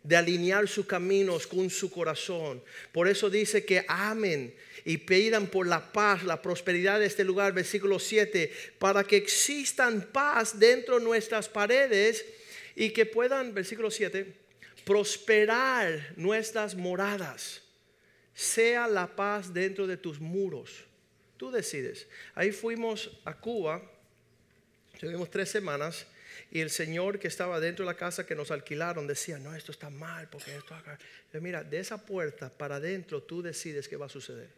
de 0.02 0.16
alinear 0.16 0.66
sus 0.68 0.86
caminos 0.86 1.46
con 1.46 1.68
su 1.68 1.90
corazón. 1.90 2.62
Por 2.92 3.08
eso 3.08 3.28
dice 3.28 3.64
que 3.64 3.84
amen 3.88 4.54
y 4.84 4.96
pidan 4.96 5.46
por 5.48 5.66
la 5.66 5.92
paz, 5.92 6.22
la 6.22 6.40
prosperidad 6.40 7.00
de 7.00 7.06
este 7.06 7.24
lugar, 7.24 7.52
versículo 7.52 7.98
7, 7.98 8.50
para 8.78 9.04
que 9.04 9.16
existan 9.16 10.08
paz 10.12 10.58
dentro 10.58 10.98
de 10.98 11.04
nuestras 11.04 11.48
paredes 11.48 12.24
y 12.74 12.90
que 12.90 13.04
puedan, 13.04 13.52
versículo 13.52 13.90
7, 13.90 14.34
prosperar 14.84 16.14
nuestras 16.16 16.74
moradas. 16.74 17.62
Sea 18.32 18.88
la 18.88 19.14
paz 19.14 19.52
dentro 19.52 19.86
de 19.86 19.98
tus 19.98 20.18
muros. 20.18 20.84
Tú 21.36 21.50
decides. 21.50 22.06
Ahí 22.34 22.52
fuimos 22.52 23.10
a 23.24 23.36
Cuba, 23.36 23.82
estuvimos 25.00 25.30
tres 25.30 25.48
semanas 25.48 26.04
y 26.50 26.60
el 26.60 26.68
señor 26.68 27.18
que 27.18 27.28
estaba 27.28 27.58
dentro 27.58 27.86
de 27.86 27.90
la 27.90 27.96
casa 27.96 28.26
que 28.26 28.34
nos 28.34 28.50
alquilaron 28.50 29.06
decía, 29.06 29.38
no, 29.38 29.56
esto 29.56 29.72
está 29.72 29.88
mal, 29.88 30.28
porque 30.28 30.54
esto 30.54 30.74
acá. 30.74 30.98
mira, 31.40 31.64
de 31.64 31.80
esa 31.80 32.04
puerta 32.04 32.50
para 32.50 32.76
adentro 32.76 33.22
tú 33.22 33.40
decides 33.40 33.88
qué 33.88 33.96
va 33.96 34.06
a 34.06 34.10
suceder. 34.10 34.50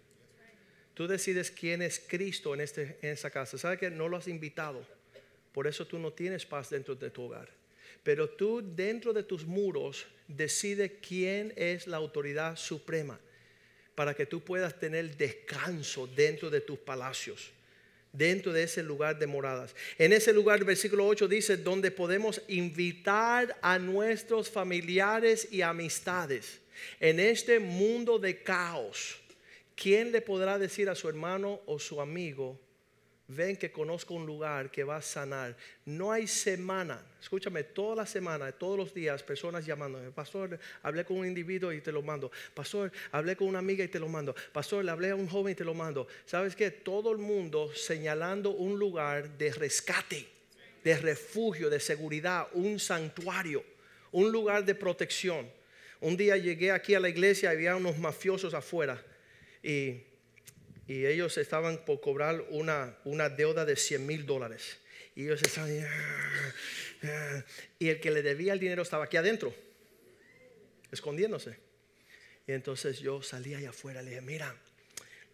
Tú 0.95 1.07
decides 1.07 1.53
quién 1.53 1.81
es 1.81 2.03
Cristo 2.05 2.55
en, 2.55 2.61
este, 2.61 2.99
en 3.03 3.11
esa 3.11 3.31
casa. 3.31 3.57
¿Sabes 3.57 3.79
que 3.79 3.89
no 3.89 4.09
lo 4.09 4.17
has 4.17 4.27
invitado? 4.27 4.85
Por 5.53 5.69
eso 5.69 5.87
tú 5.87 6.01
no 6.01 6.13
tienes 6.13 6.45
paz 6.45 6.71
dentro 6.71 6.97
de 6.97 7.11
tu 7.11 7.23
hogar. 7.23 7.49
Pero 8.03 8.29
tú 8.29 8.63
dentro 8.75 9.13
de 9.13 9.23
tus 9.23 9.47
muros 9.47 10.07
decides 10.27 10.91
quién 11.07 11.53
es 11.55 11.87
la 11.87 11.99
autoridad 11.99 12.57
suprema 12.57 13.21
para 13.95 14.13
que 14.13 14.27
tú 14.27 14.43
puedas 14.43 14.77
tener 14.81 15.17
descanso 15.17 16.09
dentro 16.09 16.51
de 16.51 16.63
tus 16.63 16.81
palacios 16.81 17.53
dentro 18.13 18.53
de 18.53 18.65
ese 18.65 18.83
lugar 18.83 19.19
de 19.19 19.27
moradas. 19.27 19.75
En 19.99 20.13
ese 20.13 20.33
lugar, 20.33 20.65
versículo 20.65 21.07
8 21.07 21.29
dice, 21.29 21.57
donde 21.57 21.91
podemos 21.91 22.43
invitar 22.49 23.59
a 23.63 23.79
nuestros 23.79 24.51
familiares 24.51 25.49
y 25.51 25.63
amistades 25.63 26.61
en 27.01 27.21
este 27.21 27.59
mundo 27.59 28.19
de 28.19 28.43
caos. 28.43 29.19
¿Quién 29.75 30.13
le 30.13 30.21
podrá 30.21 30.59
decir 30.59 30.89
a 30.89 30.95
su 30.95 31.09
hermano 31.09 31.61
o 31.67 31.79
su 31.79 32.01
amigo, 32.01 32.61
ven 33.35 33.57
que 33.57 33.73
conozco 33.73 34.15
un 34.15 34.27
lugar 34.27 34.71
que 34.71 34.85
va 34.85 34.97
a 34.97 35.03
sanar. 35.03 35.57
No 35.85 36.13
hay 36.13 36.27
semana, 36.27 37.05
escúchame, 37.21 37.65
toda 37.65 37.97
la 37.97 38.07
semana, 38.07 38.53
todos 38.53 38.77
los 38.77 38.95
días, 38.95 39.23
personas 39.23 39.65
llamándome, 39.65 40.11
pastor, 40.11 40.59
hablé 40.83 41.05
con 41.05 41.19
un 41.19 41.27
individuo 41.27 41.73
y 41.73 41.81
te 41.81 41.93
lo 41.93 42.03
mando, 42.03 42.31
pastor, 42.55 42.93
hablé 43.11 43.37
con 43.37 43.49
una 43.49 43.59
amiga 43.59 43.85
y 43.85 43.89
te 43.89 43.99
lo 43.99 44.09
mando, 44.09 44.35
pastor, 44.53 44.85
le 44.85 44.91
hablé 44.91 45.11
a 45.11 45.17
un 45.17 45.29
joven 45.29 45.53
y 45.53 45.55
te 45.55 45.65
lo 45.65 45.75
mando. 45.75 46.07
¿Sabes 46.27 46.55
qué? 46.55 46.71
Todo 46.71 47.13
el 47.13 47.19
mundo 47.19 47.75
señalando 47.75 48.51
un 48.51 48.79
lugar 48.79 49.37
de 49.39 49.53
rescate, 49.53 50.27
de 50.85 50.97
refugio, 50.99 51.71
de 51.71 51.81
seguridad, 51.81 52.49
un 52.53 52.79
santuario, 52.79 53.65
un 54.11 54.31
lugar 54.31 54.65
de 54.65 54.75
protección. 54.75 55.51
Un 56.01 56.17
día 56.17 56.37
llegué 56.37 56.73
aquí 56.73 56.95
a 56.95 57.01
la 57.01 57.09
iglesia 57.09 57.53
y 57.53 57.57
había 57.57 57.77
unos 57.77 57.97
mafiosos 57.99 58.55
afuera 58.55 59.03
y 59.63 60.03
y 60.87 61.07
ellos 61.07 61.39
estaban 61.39 61.85
por 61.85 62.01
cobrar 62.01 62.45
una, 62.51 63.29
deuda 63.31 63.65
de 63.65 63.77
100 63.77 64.07
mil 64.07 64.27
dólares. 64.27 64.79
Y 65.15 65.25
ellos 65.25 65.43
estaban, 65.43 65.71
ah, 65.85 66.55
ah". 67.05 67.45
y 67.79 67.89
el 67.89 68.01
que 68.01 68.11
le 68.11 68.23
debía 68.23 68.53
el 68.53 68.61
dinero 68.61 68.83
estaba 68.83 69.05
aquí 69.05 69.17
adentro, 69.17 69.55
escondiéndose. 70.91 71.57
Y 72.47 72.53
entonces 72.53 72.99
yo 72.99 73.23
salí 73.23 73.55
allá 73.55 73.71
afuera 73.71 74.03
y 74.03 74.07
le 74.07 74.11
dije, 74.11 74.23
mira, 74.23 74.57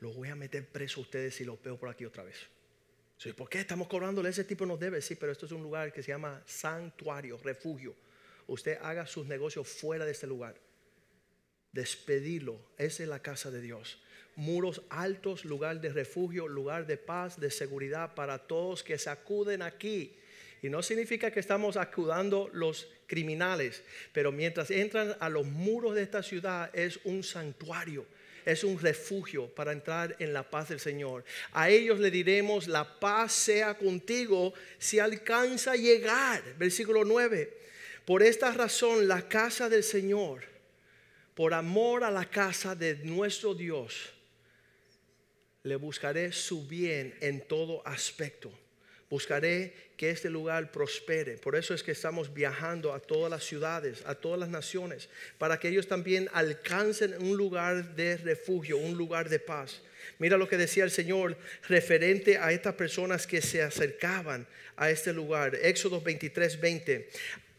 lo 0.00 0.12
voy 0.12 0.28
a 0.28 0.34
meter 0.34 0.66
preso 0.66 1.00
a 1.00 1.02
ustedes 1.04 1.40
y 1.40 1.44
los 1.44 1.62
veo 1.62 1.78
por 1.78 1.88
aquí 1.88 2.04
otra 2.04 2.24
vez. 2.24 2.36
Sí, 3.16 3.32
¿Por 3.32 3.48
qué 3.48 3.60
estamos 3.60 3.88
cobrándole 3.88 4.28
ese 4.28 4.44
tipo 4.44 4.64
nos 4.64 4.78
debe? 4.78 5.02
Sí, 5.02 5.16
pero 5.16 5.32
esto 5.32 5.46
es 5.46 5.52
un 5.52 5.62
lugar 5.62 5.92
que 5.92 6.02
se 6.02 6.12
llama 6.12 6.40
santuario, 6.46 7.40
refugio. 7.42 7.96
Usted 8.46 8.78
haga 8.80 9.06
sus 9.06 9.26
negocios 9.26 9.66
fuera 9.66 10.04
de 10.04 10.12
este 10.12 10.26
lugar. 10.26 10.54
Despedirlo. 11.72 12.60
Esa 12.76 13.02
es 13.02 13.08
la 13.08 13.20
casa 13.20 13.50
de 13.50 13.60
Dios 13.60 13.98
muros 14.38 14.82
altos, 14.88 15.44
lugar 15.44 15.80
de 15.80 15.88
refugio, 15.88 16.46
lugar 16.46 16.86
de 16.86 16.96
paz, 16.96 17.40
de 17.40 17.50
seguridad 17.50 18.14
para 18.14 18.38
todos 18.38 18.84
que 18.84 18.96
se 18.96 19.10
acuden 19.10 19.62
aquí. 19.62 20.14
Y 20.62 20.68
no 20.68 20.80
significa 20.80 21.32
que 21.32 21.40
estamos 21.40 21.76
acudando 21.76 22.48
los 22.52 22.88
criminales, 23.08 23.82
pero 24.12 24.30
mientras 24.30 24.70
entran 24.70 25.16
a 25.18 25.28
los 25.28 25.44
muros 25.44 25.96
de 25.96 26.02
esta 26.02 26.22
ciudad 26.22 26.70
es 26.72 27.00
un 27.02 27.24
santuario, 27.24 28.06
es 28.44 28.62
un 28.62 28.78
refugio 28.78 29.48
para 29.48 29.72
entrar 29.72 30.14
en 30.20 30.32
la 30.32 30.48
paz 30.48 30.68
del 30.68 30.78
Señor. 30.78 31.24
A 31.50 31.68
ellos 31.68 31.98
le 31.98 32.10
diremos, 32.12 32.68
la 32.68 33.00
paz 33.00 33.32
sea 33.32 33.74
contigo 33.76 34.54
si 34.78 35.00
alcanza 35.00 35.72
a 35.72 35.76
llegar. 35.76 36.42
Versículo 36.56 37.04
9. 37.04 37.58
Por 38.04 38.22
esta 38.22 38.52
razón 38.52 39.08
la 39.08 39.28
casa 39.28 39.68
del 39.68 39.82
Señor, 39.82 40.44
por 41.34 41.54
amor 41.54 42.04
a 42.04 42.10
la 42.12 42.30
casa 42.30 42.76
de 42.76 42.94
nuestro 42.98 43.52
Dios, 43.52 44.14
le 45.62 45.76
buscaré 45.76 46.32
su 46.32 46.66
bien 46.66 47.14
en 47.20 47.40
todo 47.40 47.86
aspecto. 47.86 48.50
Buscaré 49.10 49.72
que 49.96 50.10
este 50.10 50.28
lugar 50.28 50.70
prospere. 50.70 51.38
Por 51.38 51.56
eso 51.56 51.72
es 51.72 51.82
que 51.82 51.92
estamos 51.92 52.32
viajando 52.32 52.92
a 52.92 53.00
todas 53.00 53.30
las 53.30 53.42
ciudades, 53.42 54.02
a 54.04 54.14
todas 54.14 54.38
las 54.38 54.50
naciones, 54.50 55.08
para 55.38 55.58
que 55.58 55.68
ellos 55.68 55.88
también 55.88 56.28
alcancen 56.32 57.14
un 57.20 57.36
lugar 57.36 57.96
de 57.96 58.18
refugio, 58.18 58.76
un 58.76 58.96
lugar 58.98 59.28
de 59.30 59.38
paz. 59.38 59.80
Mira 60.18 60.36
lo 60.36 60.48
que 60.48 60.58
decía 60.58 60.84
el 60.84 60.90
Señor 60.90 61.36
referente 61.68 62.36
a 62.36 62.52
estas 62.52 62.74
personas 62.74 63.26
que 63.26 63.40
se 63.40 63.62
acercaban 63.62 64.46
a 64.76 64.90
este 64.90 65.12
lugar. 65.12 65.54
Éxodo 65.54 66.02
23, 66.02 66.60
20. 66.60 67.08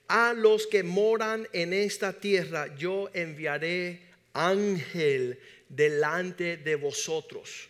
A 0.07 0.33
los 0.33 0.67
que 0.67 0.83
moran 0.83 1.47
en 1.51 1.73
esta 1.73 2.13
tierra 2.13 2.75
yo 2.75 3.09
enviaré 3.13 4.01
ángel 4.33 5.39
delante 5.67 6.57
de 6.57 6.75
vosotros 6.75 7.69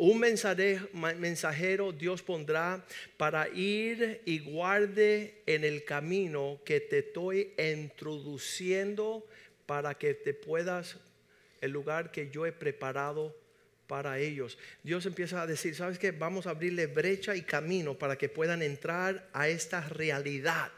un 0.00 0.18
mensajero 0.18 1.92
Dios 1.92 2.22
pondrá 2.22 2.82
para 3.18 3.50
ir 3.50 4.22
y 4.24 4.38
guarde 4.38 5.42
en 5.44 5.62
el 5.62 5.84
camino 5.84 6.58
que 6.64 6.80
te 6.80 7.00
estoy 7.00 7.52
introduciendo 7.58 9.26
para 9.66 9.92
que 9.98 10.14
te 10.14 10.32
puedas 10.32 10.96
el 11.60 11.72
lugar 11.72 12.10
que 12.10 12.30
yo 12.30 12.46
he 12.46 12.52
preparado 12.52 13.36
para 13.86 14.18
ellos. 14.18 14.56
Dios 14.82 15.04
empieza 15.04 15.42
a 15.42 15.46
decir, 15.46 15.74
¿sabes 15.74 15.98
qué? 15.98 16.12
Vamos 16.12 16.46
a 16.46 16.50
abrirle 16.50 16.86
brecha 16.86 17.36
y 17.36 17.42
camino 17.42 17.98
para 17.98 18.16
que 18.16 18.30
puedan 18.30 18.62
entrar 18.62 19.28
a 19.34 19.48
esta 19.48 19.86
realidad. 19.86 20.72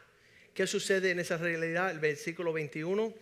¿Qué 0.53 0.67
sucede 0.67 1.13
en 1.13 1.21
esa 1.21 1.37
realidad? 1.37 1.93
El 1.93 2.01
versículo 2.01 2.53
21, 2.53 3.15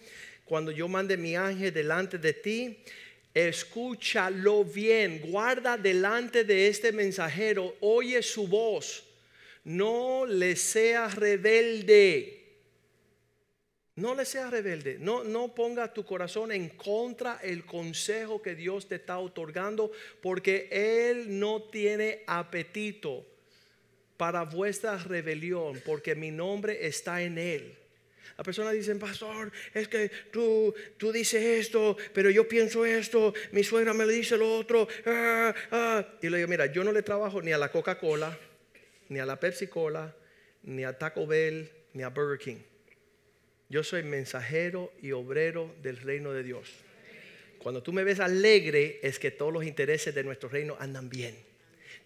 cuando 0.46 0.70
yo 0.70 0.88
mande 0.88 1.18
mi 1.18 1.36
ángel 1.36 1.74
delante 1.74 2.16
de 2.16 2.32
ti, 2.32 2.78
escúchalo 3.34 4.64
bien, 4.64 5.20
guarda 5.20 5.76
delante 5.76 6.44
de 6.44 6.68
este 6.68 6.92
mensajero, 6.92 7.76
oye 7.80 8.22
su 8.22 8.46
voz. 8.48 9.04
no 9.64 10.26
le 10.26 10.56
seas 10.56 11.14
rebelde. 11.14 12.40
No 13.96 14.14
le 14.14 14.24
seas 14.24 14.50
rebelde. 14.50 14.96
No, 14.98 15.24
no 15.24 15.54
ponga 15.54 15.92
tu 15.92 16.04
corazón 16.04 16.52
en 16.52 16.70
contra 16.70 17.38
el 17.42 17.66
consejo 17.66 18.40
que 18.40 18.54
Dios 18.54 18.88
te 18.88 18.94
está 18.94 19.18
otorgando, 19.18 19.92
porque 20.22 20.68
Él 20.70 21.38
no 21.38 21.64
tiene 21.64 22.22
apetito 22.26 23.26
para 24.16 24.42
vuestra 24.44 24.96
rebelión, 24.96 25.82
porque 25.84 26.14
mi 26.14 26.30
nombre 26.30 26.86
está 26.86 27.22
en 27.22 27.36
Él. 27.36 27.79
La 28.40 28.44
persona 28.44 28.70
dice, 28.70 28.94
pastor, 28.94 29.52
es 29.74 29.86
que 29.86 30.10
tú, 30.30 30.74
tú 30.96 31.12
dices 31.12 31.44
esto, 31.44 31.94
pero 32.14 32.30
yo 32.30 32.48
pienso 32.48 32.86
esto, 32.86 33.34
mi 33.52 33.62
suegra 33.62 33.92
me 33.92 34.06
dice 34.06 34.38
lo 34.38 34.56
otro. 34.56 34.88
Ah, 35.04 35.54
ah". 35.70 36.08
Y 36.22 36.30
le 36.30 36.38
digo, 36.38 36.48
mira, 36.48 36.64
yo 36.64 36.82
no 36.82 36.90
le 36.90 37.02
trabajo 37.02 37.42
ni 37.42 37.52
a 37.52 37.58
la 37.58 37.70
Coca-Cola, 37.70 38.38
ni 39.10 39.18
a 39.18 39.26
la 39.26 39.38
Pepsi 39.38 39.66
Cola, 39.66 40.16
ni 40.62 40.84
a 40.84 40.96
Taco 40.96 41.26
Bell, 41.26 41.70
ni 41.92 42.02
a 42.02 42.08
Burger 42.08 42.38
King. 42.38 42.62
Yo 43.68 43.84
soy 43.84 44.04
mensajero 44.04 44.90
y 45.02 45.12
obrero 45.12 45.74
del 45.82 45.98
reino 45.98 46.32
de 46.32 46.42
Dios. 46.42 46.70
Cuando 47.58 47.82
tú 47.82 47.92
me 47.92 48.04
ves 48.04 48.20
alegre 48.20 49.00
es 49.02 49.18
que 49.18 49.30
todos 49.30 49.52
los 49.52 49.66
intereses 49.66 50.14
de 50.14 50.24
nuestro 50.24 50.48
reino 50.48 50.78
andan 50.80 51.10
bien. 51.10 51.36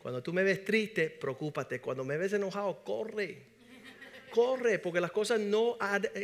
Cuando 0.02 0.20
tú 0.20 0.32
me 0.32 0.42
ves 0.42 0.64
triste, 0.64 1.10
preocúpate. 1.10 1.80
Cuando 1.80 2.02
me 2.02 2.16
ves 2.16 2.32
enojado, 2.32 2.82
corre 2.82 3.53
corre, 4.34 4.80
porque 4.80 5.00
las 5.00 5.12
cosas 5.12 5.38
no 5.38 5.78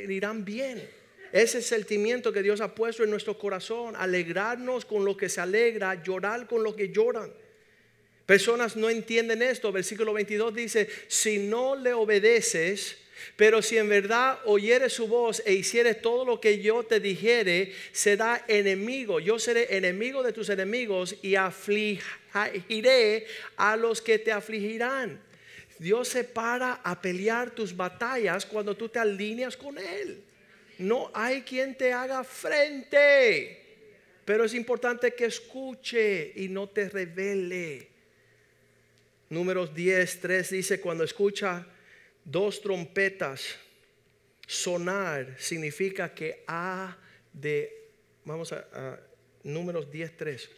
irán 0.08 0.44
bien. 0.44 0.84
Ese 1.30 1.62
sentimiento 1.62 2.32
que 2.32 2.42
Dios 2.42 2.60
ha 2.60 2.74
puesto 2.74 3.04
en 3.04 3.10
nuestro 3.10 3.38
corazón, 3.38 3.94
alegrarnos 3.94 4.84
con 4.84 5.04
lo 5.04 5.16
que 5.16 5.28
se 5.28 5.40
alegra, 5.40 6.02
llorar 6.02 6.48
con 6.48 6.64
lo 6.64 6.74
que 6.74 6.88
lloran. 6.88 7.32
Personas 8.26 8.74
no 8.74 8.90
entienden 8.90 9.42
esto. 9.42 9.70
Versículo 9.70 10.12
22 10.12 10.52
dice, 10.52 10.88
si 11.06 11.38
no 11.38 11.76
le 11.76 11.92
obedeces, 11.92 12.96
pero 13.36 13.62
si 13.62 13.78
en 13.78 13.88
verdad 13.88 14.40
oyeres 14.44 14.92
su 14.92 15.06
voz 15.06 15.40
e 15.46 15.52
hicieres 15.52 16.02
todo 16.02 16.24
lo 16.24 16.40
que 16.40 16.60
yo 16.60 16.82
te 16.82 16.98
dijere, 16.98 17.72
será 17.92 18.44
enemigo. 18.48 19.20
Yo 19.20 19.38
seré 19.38 19.76
enemigo 19.76 20.24
de 20.24 20.32
tus 20.32 20.48
enemigos 20.48 21.14
y 21.22 21.36
afligiré 21.36 23.26
a 23.56 23.76
los 23.76 24.02
que 24.02 24.18
te 24.18 24.32
afligirán. 24.32 25.29
Dios 25.80 26.08
se 26.08 26.24
para 26.24 26.74
a 26.84 27.00
pelear 27.00 27.52
tus 27.52 27.74
batallas 27.74 28.44
cuando 28.44 28.76
tú 28.76 28.90
te 28.90 28.98
alineas 28.98 29.56
con 29.56 29.78
Él. 29.78 30.22
No 30.76 31.10
hay 31.14 31.40
quien 31.40 31.74
te 31.74 31.90
haga 31.90 32.22
frente. 32.22 33.64
Pero 34.26 34.44
es 34.44 34.52
importante 34.52 35.14
que 35.14 35.24
escuche 35.24 36.34
y 36.36 36.48
no 36.48 36.68
te 36.68 36.90
revele. 36.90 37.88
Números 39.30 39.74
10, 39.74 40.20
3 40.20 40.50
dice, 40.50 40.80
cuando 40.82 41.02
escucha 41.02 41.66
dos 42.26 42.60
trompetas 42.60 43.56
sonar, 44.46 45.34
significa 45.38 46.12
que 46.12 46.44
ha 46.46 46.94
de, 47.32 47.88
vamos 48.26 48.52
a, 48.52 48.66
a 48.74 49.00
números 49.44 49.90
10, 49.90 50.14
3 50.14 50.50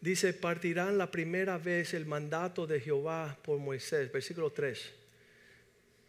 dice, 0.00 0.32
partirán 0.32 0.98
la 0.98 1.10
primera 1.10 1.58
vez 1.58 1.94
el 1.94 2.06
mandato 2.06 2.66
de 2.66 2.80
Jehová 2.80 3.38
por 3.42 3.58
Moisés, 3.58 4.10
versículo 4.12 4.50
3. 4.50 4.94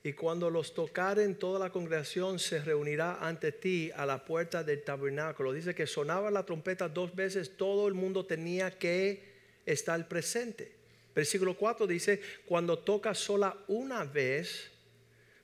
Y 0.02 0.14
cuando 0.14 0.50
los 0.50 0.74
tocaren, 0.74 1.36
toda 1.36 1.60
la 1.60 1.72
congregación 1.72 2.40
se 2.40 2.62
reunirá 2.64 3.18
ante 3.20 3.52
ti 3.52 3.92
a 3.96 4.06
la 4.06 4.24
puerta 4.24 4.64
del 4.64 4.82
tabernáculo. 4.84 5.52
Dice 5.52 5.76
que 5.76 5.86
sonaba 5.86 6.32
la 6.32 6.46
trompeta 6.46 6.88
dos 6.88 7.14
veces, 7.14 7.58
todo 7.58 7.88
el 7.88 7.94
mundo 7.94 8.26
tenía 8.26 8.72
que 8.78 9.24
estar 9.66 10.08
presente. 10.08 10.72
Versículo 11.14 11.58
4 11.58 11.86
dice, 11.86 12.22
cuando 12.46 12.80
toca 12.80 13.14
sola 13.14 13.58
una 13.68 14.06
vez, 14.06 14.72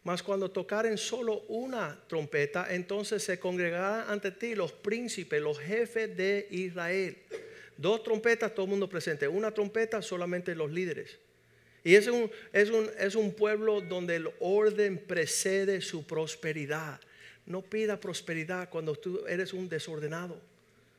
mas 0.03 0.23
cuando 0.23 0.51
tocaren 0.51 0.97
solo 0.97 1.41
una 1.49 1.99
trompeta, 2.08 2.73
entonces 2.73 3.23
se 3.23 3.39
congregarán 3.39 4.10
ante 4.10 4.31
ti 4.31 4.55
los 4.55 4.71
príncipes, 4.71 5.41
los 5.41 5.60
jefes 5.60 6.15
de 6.15 6.47
Israel. 6.51 7.17
Dos 7.77 8.03
trompetas, 8.03 8.53
todo 8.53 8.65
el 8.65 8.71
mundo 8.71 8.88
presente. 8.88 9.27
Una 9.27 9.51
trompeta, 9.51 10.01
solamente 10.01 10.55
los 10.55 10.71
líderes. 10.71 11.17
Y 11.83 11.95
es 11.95 12.07
un, 12.07 12.31
es 12.51 12.69
un, 12.69 12.89
es 12.97 13.15
un 13.15 13.33
pueblo 13.33 13.81
donde 13.81 14.15
el 14.15 14.29
orden 14.39 14.97
precede 14.97 15.81
su 15.81 16.05
prosperidad. 16.07 16.99
No 17.45 17.61
pida 17.61 17.99
prosperidad 17.99 18.69
cuando 18.69 18.95
tú 18.95 19.23
eres 19.27 19.53
un 19.53 19.69
desordenado. 19.69 20.41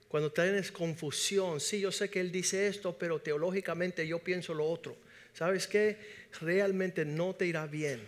Cuando 0.08 0.30
tienes 0.30 0.70
confusión. 0.70 1.60
Sí, 1.60 1.80
yo 1.80 1.90
sé 1.90 2.08
que 2.08 2.20
él 2.20 2.30
dice 2.30 2.68
esto, 2.68 2.96
pero 2.96 3.18
teológicamente 3.18 4.06
yo 4.06 4.20
pienso 4.20 4.54
lo 4.54 4.64
otro. 4.64 4.96
¿Sabes 5.34 5.66
qué? 5.66 5.96
Realmente 6.40 7.04
no 7.04 7.34
te 7.34 7.46
irá 7.46 7.66
bien. 7.66 8.00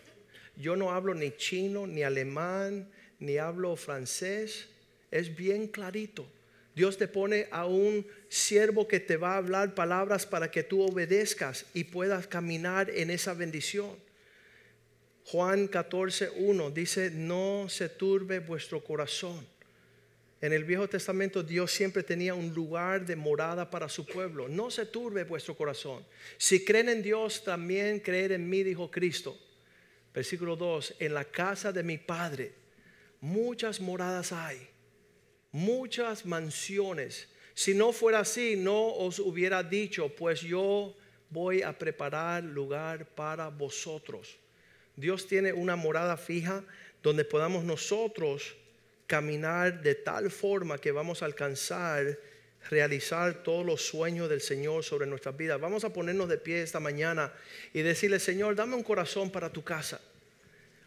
Yo 0.56 0.76
no 0.76 0.92
hablo 0.92 1.14
ni 1.14 1.32
chino, 1.36 1.86
ni 1.86 2.02
alemán, 2.02 2.88
ni 3.18 3.38
hablo 3.38 3.74
francés. 3.76 4.68
Es 5.10 5.34
bien 5.34 5.66
clarito. 5.66 6.26
Dios 6.78 6.96
te 6.96 7.08
pone 7.08 7.48
a 7.50 7.66
un 7.66 8.06
siervo 8.28 8.86
que 8.86 9.00
te 9.00 9.16
va 9.16 9.34
a 9.34 9.38
hablar 9.38 9.74
palabras 9.74 10.26
para 10.26 10.48
que 10.48 10.62
tú 10.62 10.80
obedezcas 10.80 11.66
y 11.74 11.82
puedas 11.82 12.28
caminar 12.28 12.88
en 12.88 13.10
esa 13.10 13.34
bendición. 13.34 13.96
Juan 15.24 15.66
14, 15.66 16.30
1 16.36 16.70
dice, 16.70 17.10
no 17.10 17.66
se 17.68 17.88
turbe 17.88 18.38
vuestro 18.38 18.84
corazón. 18.84 19.44
En 20.40 20.52
el 20.52 20.62
Viejo 20.62 20.88
Testamento 20.88 21.42
Dios 21.42 21.72
siempre 21.72 22.04
tenía 22.04 22.34
un 22.34 22.54
lugar 22.54 23.04
de 23.04 23.16
morada 23.16 23.68
para 23.68 23.88
su 23.88 24.06
pueblo. 24.06 24.46
No 24.46 24.70
se 24.70 24.86
turbe 24.86 25.24
vuestro 25.24 25.56
corazón. 25.56 26.04
Si 26.36 26.64
creen 26.64 26.90
en 26.90 27.02
Dios, 27.02 27.42
también 27.42 27.98
creer 27.98 28.30
en 28.30 28.48
mí, 28.48 28.62
dijo 28.62 28.88
Cristo. 28.88 29.36
Versículo 30.14 30.54
2, 30.54 30.94
en 31.00 31.12
la 31.12 31.24
casa 31.24 31.72
de 31.72 31.82
mi 31.82 31.98
Padre 31.98 32.52
muchas 33.20 33.80
moradas 33.80 34.30
hay 34.30 34.77
muchas 35.52 36.24
mansiones. 36.26 37.28
Si 37.54 37.74
no 37.74 37.92
fuera 37.92 38.20
así, 38.20 38.56
no 38.56 38.88
os 38.94 39.18
hubiera 39.18 39.62
dicho, 39.62 40.08
pues 40.10 40.40
yo 40.40 40.94
voy 41.30 41.62
a 41.62 41.76
preparar 41.76 42.44
lugar 42.44 43.06
para 43.06 43.48
vosotros. 43.48 44.36
Dios 44.96 45.26
tiene 45.26 45.52
una 45.52 45.76
morada 45.76 46.16
fija 46.16 46.64
donde 47.02 47.24
podamos 47.24 47.64
nosotros 47.64 48.56
caminar 49.06 49.82
de 49.82 49.94
tal 49.94 50.30
forma 50.30 50.78
que 50.78 50.92
vamos 50.92 51.22
a 51.22 51.26
alcanzar, 51.26 52.18
realizar 52.68 53.42
todos 53.42 53.64
los 53.64 53.82
sueños 53.82 54.28
del 54.28 54.40
Señor 54.40 54.84
sobre 54.84 55.06
nuestras 55.06 55.36
vidas. 55.36 55.60
Vamos 55.60 55.84
a 55.84 55.92
ponernos 55.92 56.28
de 56.28 56.38
pie 56.38 56.62
esta 56.62 56.80
mañana 56.80 57.32
y 57.72 57.82
decirle, 57.82 58.18
Señor, 58.18 58.54
dame 58.54 58.76
un 58.76 58.82
corazón 58.82 59.30
para 59.30 59.50
tu 59.50 59.62
casa. 59.62 60.00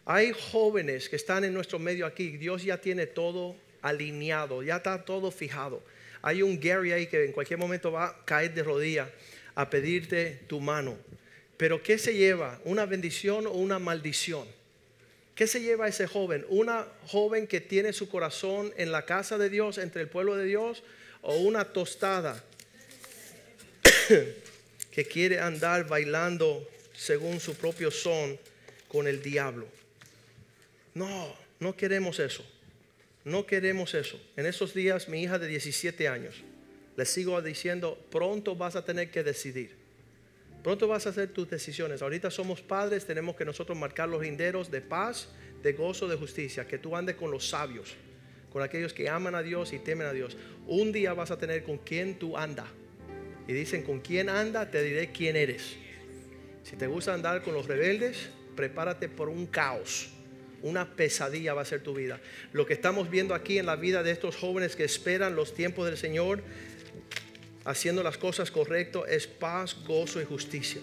Hay 0.06 0.34
jóvenes 0.52 1.10
que 1.10 1.16
están 1.16 1.44
en 1.44 1.54
nuestro 1.54 1.80
medio 1.80 2.06
aquí. 2.06 2.38
Dios 2.38 2.64
ya 2.64 2.78
tiene 2.78 3.08
todo 3.08 3.56
alineado, 3.82 4.64
ya 4.64 4.78
está 4.78 5.04
todo 5.04 5.32
fijado. 5.32 5.82
Hay 6.22 6.42
un 6.42 6.60
Gary 6.60 6.92
ahí 6.92 7.08
que 7.08 7.26
en 7.26 7.32
cualquier 7.32 7.60
momento 7.60 7.92
va 7.92 8.08
a 8.08 8.26
caer 8.26 8.54
de 8.54 8.64
rodillas 8.64 9.10
a 9.56 9.70
pedirte 9.70 10.42
tu 10.48 10.60
mano. 10.60 10.98
Pero 11.58 11.82
¿qué 11.84 11.98
se 11.98 12.14
lleva? 12.14 12.60
¿Una 12.64 12.86
bendición 12.86 13.48
o 13.48 13.52
una 13.52 13.80
maldición? 13.80 14.48
¿Qué 15.36 15.48
se 15.48 15.62
lleva 15.62 15.88
ese 15.88 16.08
joven? 16.08 16.46
¿Una 16.50 16.88
joven 17.08 17.48
que 17.48 17.62
tiene 17.62 17.94
su 17.94 18.10
corazón 18.10 18.74
en 18.78 18.92
la 18.92 19.06
casa 19.06 19.38
de 19.38 19.50
Dios, 19.50 19.78
entre 19.78 20.02
el 20.02 20.08
pueblo 20.08 20.36
de 20.36 20.46
Dios? 20.46 20.84
¿O 21.22 21.38
una 21.38 21.66
tostada 21.66 22.44
que 24.92 25.06
quiere 25.06 25.40
andar 25.40 25.88
bailando 25.88 26.68
según 26.94 27.40
su 27.40 27.56
propio 27.56 27.92
son 27.92 28.40
con 28.88 29.08
el 29.08 29.22
diablo? 29.22 29.68
No, 30.94 31.36
no 31.60 31.76
queremos 31.76 32.20
eso. 32.20 32.46
No 33.24 33.46
queremos 33.46 33.94
eso. 33.94 34.20
En 34.36 34.46
esos 34.46 34.74
días 34.74 35.08
mi 35.08 35.22
hija 35.22 35.38
de 35.38 35.48
17 35.48 36.08
años, 36.08 36.44
le 36.98 37.06
sigo 37.06 37.40
diciendo, 37.42 38.04
pronto 38.10 38.56
vas 38.56 38.76
a 38.76 38.84
tener 38.84 39.12
que 39.12 39.24
decidir. 39.24 39.76
Pronto 40.64 40.88
vas 40.88 41.06
a 41.06 41.10
hacer 41.10 41.30
tus 41.30 41.50
decisiones. 41.50 42.02
Ahorita 42.02 42.30
somos 42.32 42.62
padres, 42.62 43.06
tenemos 43.06 43.36
que 43.36 43.46
nosotros 43.46 43.78
marcar 43.78 44.10
los 44.10 44.22
linderos 44.22 44.70
de 44.70 44.82
paz, 44.82 45.30
de 45.64 45.74
gozo, 45.74 46.08
de 46.08 46.16
justicia. 46.16 46.68
Que 46.68 46.78
tú 46.78 46.96
andes 46.96 47.16
con 47.16 47.32
los 47.32 47.50
sabios, 47.50 47.96
con 48.52 48.62
aquellos 48.62 48.94
que 48.94 49.10
aman 49.10 49.36
a 49.36 49.42
Dios 49.42 49.74
y 49.74 49.80
temen 49.80 50.08
a 50.08 50.14
Dios. 50.14 50.38
Un 50.68 50.92
día 50.92 51.14
vas 51.14 51.32
a 51.32 51.38
tener 51.38 51.64
con 51.64 51.78
quién 51.78 52.18
tú 52.20 52.38
andas. 52.38 52.68
Y 53.48 53.54
dicen, 53.54 53.84
con 53.84 54.02
quién 54.02 54.30
anda, 54.30 54.70
te 54.70 54.84
diré 54.84 55.12
quién 55.12 55.36
eres. 55.36 55.76
Si 56.64 56.76
te 56.76 56.86
gusta 56.86 57.14
andar 57.14 57.42
con 57.42 57.54
los 57.54 57.68
rebeldes, 57.68 58.30
prepárate 58.56 59.10
por 59.10 59.30
un 59.30 59.48
caos 59.48 60.12
una 60.64 60.96
pesadilla 60.96 61.54
va 61.54 61.62
a 61.62 61.66
ser 61.66 61.82
tu 61.82 61.94
vida. 61.94 62.20
Lo 62.54 62.66
que 62.66 62.74
estamos 62.74 63.10
viendo 63.10 63.34
aquí 63.34 63.58
en 63.58 63.66
la 63.66 63.76
vida 63.76 64.04
de 64.04 64.12
estos 64.12 64.36
jóvenes 64.36 64.76
que 64.76 64.84
esperan 64.84 65.36
los 65.36 65.54
tiempos 65.54 65.86
del 65.86 65.98
Señor, 65.98 66.42
haciendo 67.66 68.04
las 68.04 68.18
cosas 68.18 68.52
correctas, 68.52 69.04
es 69.10 69.28
paz, 69.28 69.76
gozo 69.86 70.22
y 70.22 70.26
justicia. 70.26 70.82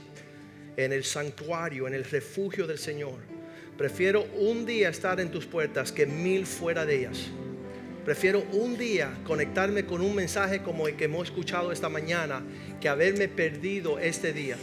En 0.76 0.92
el 0.92 1.04
santuario, 1.04 1.88
en 1.88 1.94
el 1.94 2.04
refugio 2.04 2.66
del 2.66 2.78
Señor. 2.78 3.18
Prefiero 3.76 4.24
un 4.36 4.66
día 4.66 4.88
estar 4.88 5.20
en 5.20 5.30
tus 5.30 5.46
puertas 5.46 5.92
que 5.92 6.06
mil 6.06 6.46
fuera 6.46 6.84
de 6.84 7.00
ellas. 7.00 7.28
Prefiero 8.04 8.42
un 8.52 8.78
día 8.78 9.18
conectarme 9.24 9.84
con 9.84 10.00
un 10.00 10.14
mensaje 10.14 10.62
como 10.62 10.88
el 10.88 10.96
que 10.96 11.04
hemos 11.04 11.28
escuchado 11.28 11.72
esta 11.72 11.88
mañana 11.88 12.42
que 12.80 12.88
haberme 12.88 13.28
perdido 13.28 13.98
este 13.98 14.32
día. 14.32 14.56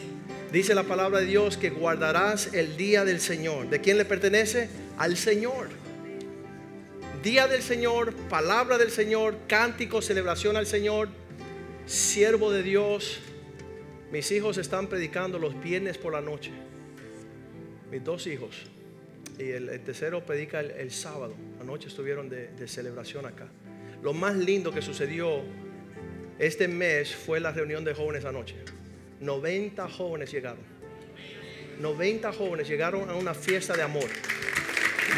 Dice 0.52 0.74
la 0.74 0.84
palabra 0.84 1.20
de 1.20 1.28
Dios 1.28 1.56
que 1.56 1.70
guardarás 1.70 2.54
el 2.54 2.76
día 2.76 3.06
del 3.06 3.20
Señor. 3.20 3.70
¿De 3.70 3.82
quién 3.82 3.98
le 3.98 4.06
pertenece? 4.06 4.68
Al 4.98 5.18
Señor. 5.18 5.68
Día 7.22 7.48
del 7.48 7.62
Señor, 7.62 8.14
palabra 8.30 8.78
del 8.78 8.92
Señor, 8.92 9.36
cántico, 9.48 10.02
celebración 10.02 10.56
al 10.56 10.68
Señor, 10.68 11.10
siervo 11.86 12.52
de 12.52 12.64
Dios. 12.64 13.20
Mis 14.12 14.32
hijos 14.32 14.58
están 14.58 14.88
predicando 14.88 15.38
los 15.38 15.60
viernes 15.62 15.98
por 15.98 16.14
la 16.14 16.22
noche. 16.22 16.52
Mis 17.92 18.04
dos 18.04 18.26
hijos. 18.28 18.56
Y 19.38 19.50
el, 19.50 19.82
tercero 19.82 20.26
predica 20.26 20.62
el, 20.62 20.92
sábado. 20.92 21.34
Anoche 21.60 21.88
estuvieron 21.90 22.30
de, 22.30 22.48
de 22.50 22.68
celebración 22.68 23.26
acá. 23.26 23.48
Lo 24.02 24.14
más 24.14 24.36
lindo 24.36 24.72
que 24.72 24.82
sucedió 24.82 25.42
este 26.40 26.68
mes 26.68 27.14
fue 27.14 27.40
la 27.40 27.52
reunión 27.52 27.84
de 27.84 27.94
jóvenes 27.94 28.24
anoche. 28.24 28.56
90 29.20 29.90
jóvenes 29.90 30.32
llegaron. 30.32 30.64
90 31.82 32.32
jóvenes 32.32 32.70
llegaron 32.70 33.10
a 33.10 33.16
una 33.16 33.34
fiesta 33.34 33.76
de 33.76 33.82
amor. 33.82 34.10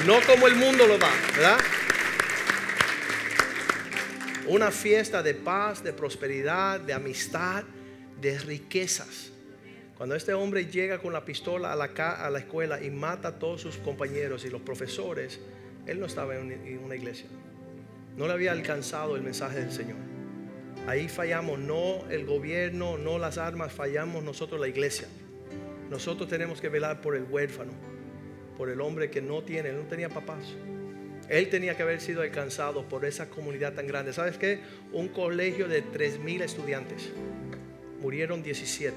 No 0.06 0.20
como 0.26 0.48
el 0.48 0.56
mundo 0.56 0.88
lo 0.88 0.98
da, 0.98 1.12
¿verdad? 1.36 1.60
Una 4.48 4.72
fiesta 4.72 5.22
de 5.24 5.34
paz, 5.34 5.84
de 5.84 5.94
prosperidad, 5.94 6.80
de 6.80 6.94
amistad, 6.94 7.64
de 8.22 8.38
riquezas. 8.40 9.32
Cuando 9.98 10.16
este 10.16 10.34
hombre 10.34 10.68
llega 10.68 11.00
con 11.00 11.12
la 11.12 11.26
pistola 11.26 11.74
a 11.74 11.76
la, 11.76 11.86
a 11.86 12.30
la 12.30 12.40
escuela 12.40 12.82
y 12.82 12.90
mata 12.92 13.30
a 13.30 13.40
todos 13.40 13.62
sus 13.62 13.78
compañeros 13.78 14.46
y 14.46 14.50
los 14.50 14.62
profesores, 14.62 15.40
él 15.88 16.00
no 16.00 16.06
estaba 16.06 16.36
en 16.36 16.80
una 16.84 16.96
iglesia. 16.96 17.28
No 18.16 18.28
le 18.28 18.34
había 18.34 18.52
alcanzado 18.52 19.16
el 19.16 19.24
mensaje 19.24 19.60
del 19.60 19.72
Señor. 19.72 19.98
Ahí 20.88 21.10
fallamos, 21.10 21.60
no 21.60 22.08
el 22.10 22.26
gobierno, 22.26 22.98
no 22.98 23.18
las 23.20 23.38
armas, 23.38 23.74
fallamos 23.74 24.24
nosotros 24.24 24.62
la 24.62 24.68
iglesia. 24.68 25.08
Nosotros 25.90 26.30
tenemos 26.30 26.62
que 26.62 26.70
velar 26.70 27.02
por 27.02 27.16
el 27.16 27.24
huérfano, 27.24 27.72
por 28.58 28.70
el 28.70 28.82
hombre 28.82 29.10
que 29.10 29.22
no 29.22 29.44
tiene, 29.44 29.70
él 29.70 29.78
no 29.78 29.84
tenía 29.84 30.10
papás. 30.10 30.44
Él 31.30 31.50
tenía 31.50 31.76
que 31.76 31.84
haber 31.84 32.02
sido 32.02 32.22
alcanzado 32.22 32.88
por 32.88 33.06
esa 33.06 33.30
comunidad 33.30 33.74
tan 33.74 33.86
grande. 33.86 34.14
¿Sabes 34.14 34.38
qué? 34.38 34.60
Un 34.94 35.10
colegio 35.10 35.68
de 35.68 35.84
3.000 35.84 36.42
estudiantes. 36.42 37.10
Murieron 38.02 38.42
17. 38.42 38.96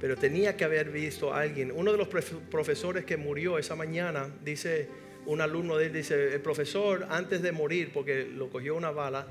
Pero 0.00 0.16
tenía 0.16 0.56
que 0.56 0.64
haber 0.64 0.90
visto 0.90 1.32
a 1.32 1.40
alguien. 1.40 1.72
Uno 1.72 1.92
de 1.92 1.98
los 1.98 2.08
profesores 2.08 3.04
que 3.04 3.16
murió 3.16 3.58
esa 3.58 3.76
mañana, 3.76 4.28
dice 4.44 4.88
un 5.24 5.40
alumno 5.40 5.76
de 5.76 5.86
él, 5.86 5.92
dice, 5.92 6.34
el 6.34 6.40
profesor 6.40 7.06
antes 7.08 7.42
de 7.42 7.52
morir, 7.52 7.92
porque 7.94 8.24
lo 8.26 8.50
cogió 8.50 8.74
una 8.74 8.90
bala, 8.90 9.28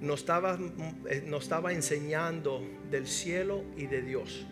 nos 0.00 0.24
eh, 0.24 1.22
nos 1.26 1.42
estaba 1.44 1.72
enseñando 1.72 2.66
del 2.90 3.06
cielo 3.06 3.62
y 3.76 3.86
de 3.86 4.00
Dios. 4.00 4.46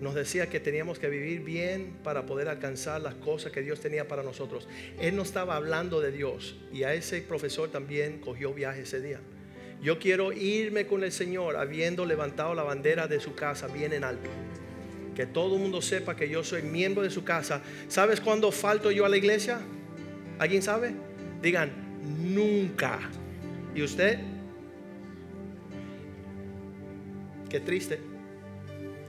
Nos 0.00 0.14
decía 0.14 0.48
que 0.48 0.60
teníamos 0.60 0.98
que 0.98 1.08
vivir 1.08 1.42
bien 1.42 1.96
para 2.04 2.24
poder 2.24 2.48
alcanzar 2.48 3.00
las 3.00 3.14
cosas 3.14 3.50
que 3.50 3.62
Dios 3.62 3.80
tenía 3.80 4.06
para 4.06 4.22
nosotros. 4.22 4.68
Él 5.00 5.16
no 5.16 5.22
estaba 5.22 5.56
hablando 5.56 6.00
de 6.00 6.12
Dios 6.12 6.56
y 6.72 6.84
a 6.84 6.94
ese 6.94 7.20
profesor 7.20 7.70
también 7.70 8.20
cogió 8.20 8.54
viaje 8.54 8.82
ese 8.82 9.00
día. 9.00 9.20
Yo 9.82 9.98
quiero 9.98 10.32
irme 10.32 10.86
con 10.86 11.02
el 11.02 11.12
Señor 11.12 11.56
habiendo 11.56 12.04
levantado 12.06 12.54
la 12.54 12.62
bandera 12.62 13.08
de 13.08 13.20
su 13.20 13.34
casa 13.34 13.66
bien 13.66 13.92
en 13.92 14.04
alto. 14.04 14.30
Que 15.16 15.26
todo 15.26 15.56
el 15.56 15.62
mundo 15.62 15.82
sepa 15.82 16.14
que 16.14 16.28
yo 16.28 16.44
soy 16.44 16.62
miembro 16.62 17.02
de 17.02 17.10
su 17.10 17.24
casa. 17.24 17.60
¿Sabes 17.88 18.20
cuándo 18.20 18.52
falto 18.52 18.92
yo 18.92 19.04
a 19.04 19.08
la 19.08 19.16
iglesia? 19.16 19.60
¿Alguien 20.38 20.62
sabe? 20.62 20.94
Digan, 21.42 21.72
nunca. 22.22 23.00
¿Y 23.74 23.82
usted? 23.82 24.20
Qué 27.48 27.60
triste. 27.60 27.98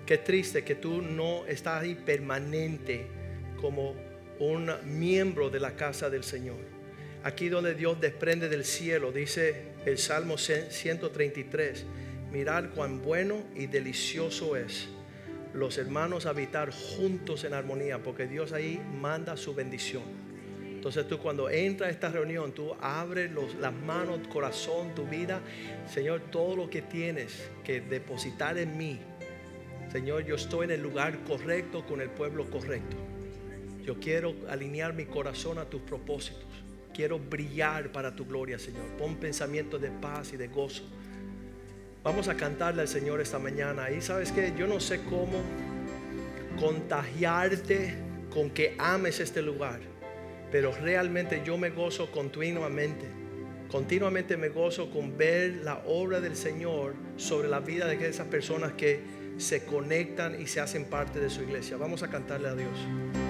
Qué 0.09 0.17
triste 0.17 0.63
que 0.63 0.73
tú 0.73 1.03
no 1.03 1.45
estás 1.45 1.83
ahí 1.83 1.93
permanente 1.93 3.05
como 3.61 3.93
un 4.39 4.71
miembro 4.85 5.51
de 5.51 5.59
la 5.59 5.75
casa 5.75 6.09
del 6.09 6.23
Señor. 6.23 6.57
Aquí 7.23 7.47
donde 7.47 7.75
Dios 7.75 8.01
desprende 8.01 8.49
del 8.49 8.65
cielo, 8.65 9.11
dice 9.11 9.65
el 9.85 9.99
Salmo 9.99 10.39
133, 10.39 11.85
mirar 12.31 12.71
cuán 12.71 13.03
bueno 13.03 13.43
y 13.55 13.67
delicioso 13.67 14.55
es 14.55 14.87
los 15.53 15.77
hermanos 15.77 16.25
habitar 16.25 16.71
juntos 16.71 17.43
en 17.43 17.53
armonía, 17.53 18.01
porque 18.01 18.25
Dios 18.25 18.51
ahí 18.51 18.81
manda 18.99 19.37
su 19.37 19.53
bendición. 19.53 20.01
Entonces 20.63 21.07
tú 21.07 21.19
cuando 21.19 21.51
entras 21.51 21.89
a 21.89 21.91
esta 21.91 22.09
reunión, 22.09 22.51
tú 22.53 22.73
abres 22.81 23.29
las 23.59 23.73
manos, 23.73 24.27
corazón, 24.27 24.95
tu 24.95 25.05
vida. 25.05 25.39
Señor, 25.87 26.31
todo 26.31 26.55
lo 26.55 26.67
que 26.67 26.81
tienes 26.81 27.51
que 27.63 27.79
depositar 27.79 28.57
en 28.57 28.75
mí. 28.75 28.99
Señor, 29.91 30.25
yo 30.25 30.35
estoy 30.35 30.65
en 30.65 30.71
el 30.71 30.81
lugar 30.81 31.23
correcto 31.23 31.85
con 31.85 32.01
el 32.01 32.09
pueblo 32.09 32.49
correcto. 32.49 32.95
Yo 33.83 33.99
quiero 33.99 34.35
alinear 34.49 34.93
mi 34.93 35.05
corazón 35.05 35.57
a 35.57 35.65
tus 35.65 35.81
propósitos. 35.81 36.45
Quiero 36.93 37.17
brillar 37.17 37.91
para 37.91 38.15
tu 38.15 38.25
gloria, 38.25 38.59
Señor. 38.59 38.85
Pon 38.97 39.15
pensamientos 39.15 39.81
de 39.81 39.89
paz 39.89 40.33
y 40.33 40.37
de 40.37 40.47
gozo. 40.47 40.83
Vamos 42.03 42.27
a 42.27 42.35
cantarle 42.35 42.81
al 42.81 42.87
Señor 42.87 43.19
esta 43.21 43.39
mañana. 43.39 43.89
Y 43.91 44.01
sabes 44.01 44.31
que 44.31 44.53
yo 44.57 44.67
no 44.67 44.79
sé 44.79 45.01
cómo 45.03 45.41
contagiarte 46.59 47.95
con 48.33 48.49
que 48.49 48.75
ames 48.77 49.19
este 49.19 49.41
lugar 49.41 49.79
pero 50.51 50.73
realmente 50.81 51.41
yo 51.45 51.57
me 51.57 51.69
gozo 51.69 52.11
continuamente. 52.11 53.05
Continuamente 53.69 54.35
me 54.35 54.49
gozo 54.49 54.89
con 54.89 55.15
ver 55.15 55.57
la 55.63 55.83
obra 55.85 56.19
del 56.21 56.35
Señor 56.35 56.95
sobre 57.17 57.47
la 57.47 57.59
vida 57.59 57.85
de 57.85 58.07
esas 58.07 58.27
personas 58.27 58.73
que 58.73 58.99
se 59.39 59.65
conectan 59.65 60.39
y 60.39 60.47
se 60.47 60.59
hacen 60.59 60.85
parte 60.85 61.19
de 61.19 61.29
su 61.29 61.41
iglesia. 61.41 61.77
Vamos 61.77 62.03
a 62.03 62.09
cantarle 62.09 62.49
a 62.49 62.55
Dios. 62.55 63.28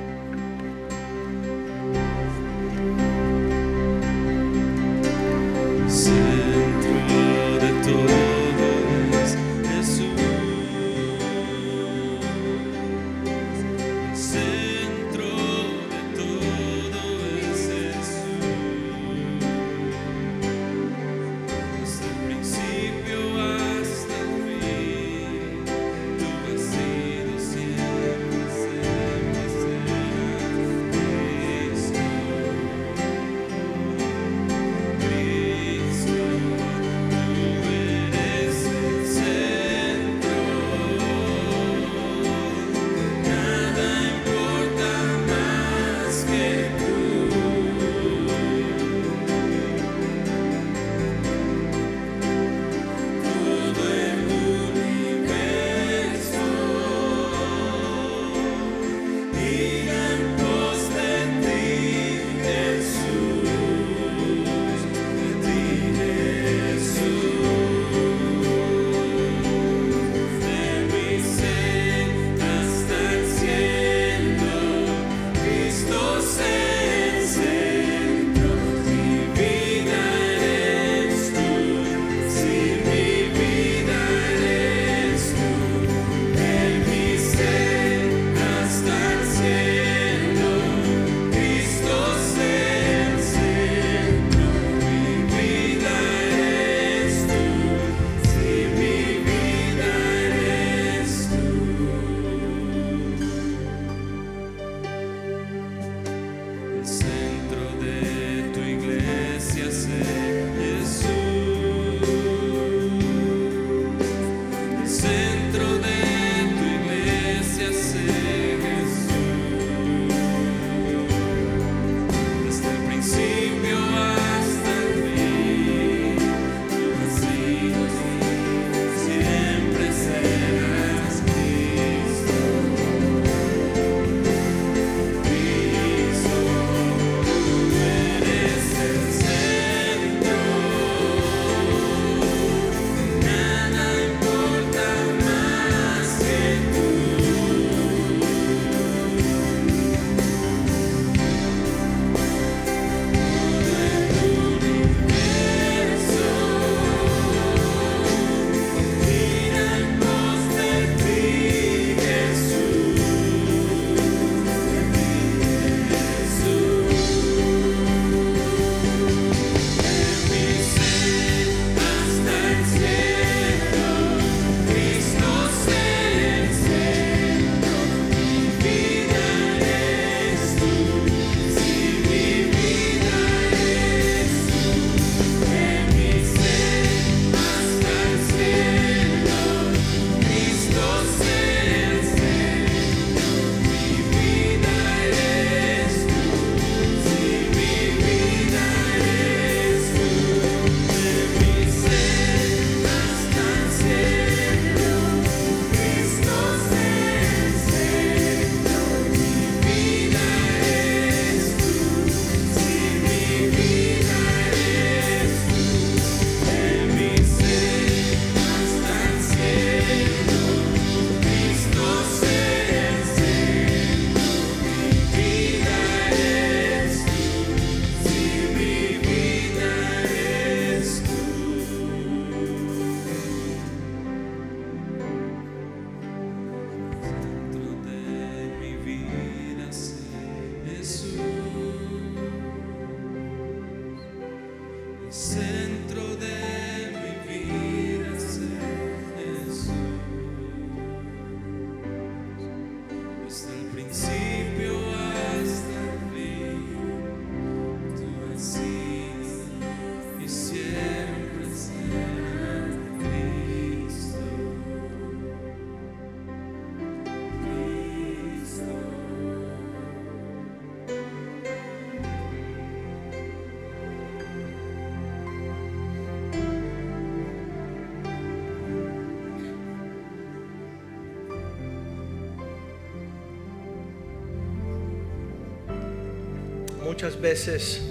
Muchas 286.90 287.22
veces 287.22 287.84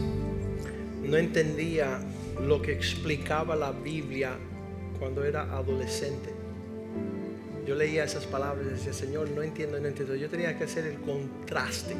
no 1.04 1.16
entendía 1.16 2.00
lo 2.44 2.60
que 2.60 2.72
explicaba 2.72 3.54
la 3.54 3.70
Biblia 3.70 4.32
cuando 4.98 5.22
era 5.24 5.42
adolescente. 5.42 6.30
Yo 7.64 7.76
leía 7.76 8.02
esas 8.02 8.26
palabras 8.26 8.66
y 8.66 8.70
decía, 8.70 8.92
Señor, 8.92 9.30
no 9.30 9.44
entiendo, 9.44 9.78
no 9.78 9.86
entiendo. 9.86 10.16
Yo 10.16 10.28
tenía 10.28 10.58
que 10.58 10.64
hacer 10.64 10.84
el 10.84 10.98
contraste. 10.98 11.94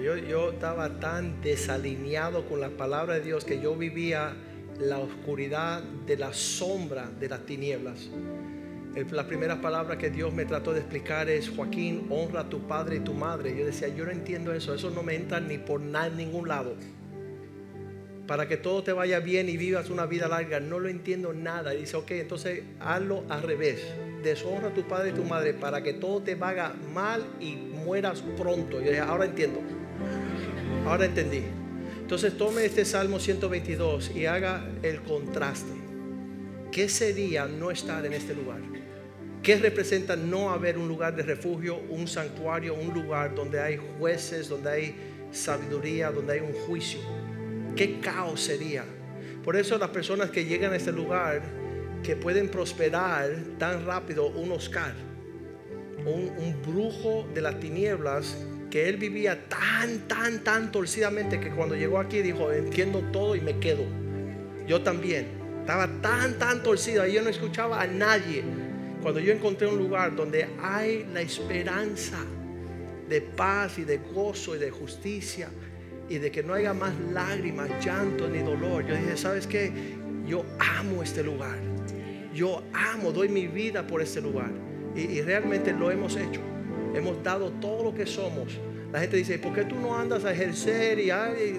Yo, 0.00 0.16
yo 0.16 0.52
estaba 0.52 1.00
tan 1.00 1.42
desalineado 1.42 2.46
con 2.46 2.60
la 2.60 2.70
palabra 2.70 3.14
de 3.14 3.22
Dios 3.22 3.44
que 3.44 3.60
yo 3.60 3.74
vivía 3.74 4.36
la 4.78 5.00
oscuridad 5.00 5.82
de 5.82 6.16
la 6.16 6.32
sombra 6.32 7.10
de 7.18 7.28
las 7.28 7.44
tinieblas. 7.44 8.08
La 9.10 9.26
primera 9.26 9.60
palabra 9.60 9.98
que 9.98 10.10
Dios 10.10 10.32
me 10.32 10.46
trató 10.46 10.72
de 10.72 10.80
explicar 10.80 11.28
es, 11.28 11.50
Joaquín, 11.50 12.06
honra 12.08 12.40
a 12.40 12.48
tu 12.48 12.66
padre 12.66 12.96
y 12.96 13.00
tu 13.00 13.12
madre. 13.12 13.54
Yo 13.56 13.66
decía, 13.66 13.88
yo 13.88 14.06
no 14.06 14.10
entiendo 14.10 14.52
eso, 14.52 14.74
eso 14.74 14.90
no 14.90 15.02
me 15.02 15.14
entra 15.14 15.38
ni 15.38 15.58
por 15.58 15.80
nada 15.80 16.08
ningún 16.08 16.48
lado 16.48 16.74
para 18.26 18.48
que 18.48 18.56
todo 18.56 18.82
te 18.82 18.92
vaya 18.92 19.20
bien 19.20 19.48
y 19.48 19.56
vivas 19.56 19.90
una 19.90 20.06
vida 20.06 20.28
larga. 20.28 20.60
No 20.60 20.78
lo 20.78 20.88
entiendo 20.88 21.32
nada. 21.32 21.74
Y 21.74 21.80
dice, 21.80 21.96
ok, 21.96 22.10
entonces 22.12 22.62
hazlo 22.80 23.24
al 23.28 23.42
revés. 23.42 23.82
Deshonra 24.22 24.68
a 24.68 24.74
tu 24.74 24.82
padre 24.86 25.10
y 25.10 25.12
tu 25.12 25.24
madre 25.24 25.54
para 25.54 25.82
que 25.82 25.92
todo 25.92 26.22
te 26.22 26.34
vaya 26.34 26.72
mal 26.92 27.24
y 27.40 27.54
mueras 27.54 28.22
pronto. 28.36 28.80
Yo 28.80 28.90
dije, 28.90 28.98
ahora 28.98 29.26
entiendo. 29.26 29.60
Ahora 30.86 31.06
entendí. 31.06 31.42
Entonces 32.00 32.36
tome 32.36 32.64
este 32.64 32.84
Salmo 32.84 33.18
122 33.18 34.12
y 34.14 34.26
haga 34.26 34.64
el 34.82 35.02
contraste. 35.02 35.72
¿Qué 36.70 36.88
sería 36.88 37.46
no 37.46 37.70
estar 37.70 38.04
en 38.04 38.12
este 38.12 38.34
lugar? 38.34 38.60
¿Qué 39.46 39.54
representa 39.54 40.16
no 40.16 40.50
haber 40.50 40.76
un 40.76 40.88
lugar 40.88 41.14
de 41.14 41.22
refugio, 41.22 41.78
un 41.88 42.08
santuario, 42.08 42.74
un 42.74 42.92
lugar 42.92 43.32
donde 43.32 43.60
hay 43.60 43.78
jueces, 43.96 44.48
donde 44.48 44.68
hay 44.68 44.96
sabiduría, 45.30 46.10
donde 46.10 46.32
hay 46.32 46.40
un 46.40 46.52
juicio? 46.52 46.98
qué 47.76 48.00
caos 48.00 48.40
sería. 48.40 48.84
Por 49.44 49.54
eso 49.54 49.78
las 49.78 49.90
personas 49.90 50.30
que 50.30 50.44
llegan 50.44 50.72
a 50.72 50.76
este 50.76 50.90
lugar, 50.90 51.42
que 52.02 52.16
pueden 52.16 52.48
prosperar 52.48 53.30
tan 53.56 53.86
rápido, 53.86 54.26
un 54.26 54.50
Oscar, 54.50 54.94
un, 56.04 56.60
brujo 56.66 57.28
de 57.32 57.40
las 57.40 57.60
tinieblas, 57.60 58.36
que 58.68 58.88
él 58.88 58.96
vivía 58.96 59.46
tan, 59.48 60.08
tan, 60.08 60.42
tan 60.42 60.72
torcidamente 60.72 61.38
que 61.38 61.50
cuando 61.50 61.76
llegó 61.76 62.00
aquí 62.00 62.20
dijo, 62.20 62.50
entiendo 62.50 62.98
todo 63.12 63.36
y 63.36 63.40
me 63.40 63.60
quedo. 63.60 63.84
Yo 64.66 64.82
también. 64.82 65.28
Estaba 65.60 65.86
tan, 66.00 66.36
tan 66.36 66.64
torcido 66.64 67.06
y 67.06 67.12
yo 67.12 67.22
no 67.22 67.28
escuchaba 67.28 67.80
a 67.80 67.86
nadie. 67.86 68.42
Cuando 69.02 69.20
yo 69.20 69.32
encontré 69.32 69.66
un 69.66 69.78
lugar 69.78 70.14
donde 70.16 70.48
hay 70.60 71.06
la 71.12 71.20
esperanza 71.20 72.18
de 73.08 73.20
paz 73.20 73.78
y 73.78 73.84
de 73.84 73.98
gozo 73.98 74.56
y 74.56 74.58
de 74.58 74.70
justicia, 74.70 75.48
y 76.08 76.18
de 76.18 76.30
que 76.30 76.42
no 76.42 76.54
haya 76.54 76.72
más 76.72 76.94
lágrimas, 77.12 77.68
llanto 77.84 78.28
ni 78.28 78.38
dolor. 78.38 78.86
Yo 78.86 78.94
dije, 78.94 79.16
¿sabes 79.16 79.46
qué? 79.46 79.72
Yo 80.26 80.44
amo 80.58 81.02
este 81.02 81.22
lugar. 81.22 81.58
Yo 82.34 82.62
amo, 82.72 83.12
doy 83.12 83.28
mi 83.28 83.46
vida 83.46 83.86
por 83.86 84.02
este 84.02 84.20
lugar. 84.20 84.50
Y, 84.94 85.20
realmente 85.20 85.72
lo 85.72 85.90
hemos 85.90 86.16
hecho. 86.16 86.40
Hemos 86.94 87.22
dado 87.22 87.50
todo 87.52 87.84
lo 87.84 87.94
que 87.94 88.06
somos. 88.06 88.58
La 88.92 89.00
gente 89.00 89.16
dice, 89.16 89.38
¿por 89.38 89.52
qué 89.52 89.64
tú 89.64 89.74
no 89.76 89.98
andas 89.98 90.24
a 90.24 90.32
ejercer? 90.32 90.98
Y, 90.98 91.10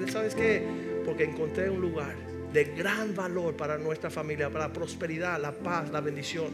¿sabes 0.09 0.33
qué? 0.33 0.63
Porque 1.05 1.25
encontré 1.25 1.69
un 1.69 1.81
lugar 1.81 2.15
de 2.51 2.63
gran 2.63 3.13
valor 3.13 3.55
para 3.55 3.77
nuestra 3.77 4.09
familia, 4.09 4.49
para 4.49 4.67
la 4.67 4.73
prosperidad, 4.73 5.39
la 5.39 5.51
paz, 5.51 5.91
la 5.91 6.01
bendición. 6.01 6.47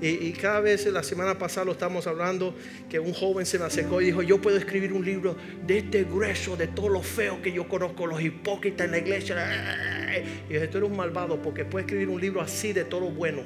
Y, 0.00 0.32
cada 0.32 0.60
vez, 0.60 0.84
la 0.86 1.02
semana 1.02 1.38
pasada 1.38 1.64
lo 1.64 1.72
estamos 1.72 2.06
hablando, 2.06 2.54
que 2.88 2.98
un 2.98 3.14
joven 3.14 3.46
se 3.46 3.58
me 3.58 3.64
acercó 3.64 4.02
y 4.02 4.06
dijo, 4.06 4.22
yo 4.22 4.40
puedo 4.40 4.58
escribir 4.58 4.92
un 4.92 5.04
libro 5.04 5.36
de 5.66 5.78
este 5.78 6.04
grueso, 6.04 6.56
de 6.56 6.66
todo 6.66 6.90
lo 6.90 7.02
feo 7.02 7.40
que 7.40 7.50
yo 7.50 7.66
conozco, 7.66 8.06
los 8.06 8.20
hipócritas 8.20 8.84
en 8.84 8.90
la 8.90 8.98
iglesia. 8.98 10.22
Y 10.48 10.52
yo 10.52 10.60
dije, 10.60 10.68
tú 10.68 10.78
eres 10.78 10.90
un 10.90 10.96
malvado 10.96 11.40
porque 11.40 11.64
puedes 11.64 11.86
escribir 11.86 12.08
un 12.08 12.20
libro 12.20 12.42
así 12.42 12.74
de 12.74 12.84
todo 12.84 13.00
lo 13.00 13.10
bueno. 13.10 13.42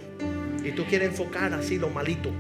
Y 0.65 0.73
tú 0.73 0.85
quieres 0.87 1.11
enfocar 1.11 1.55
así 1.55 1.79
lo 1.79 1.89
malito. 1.89 2.31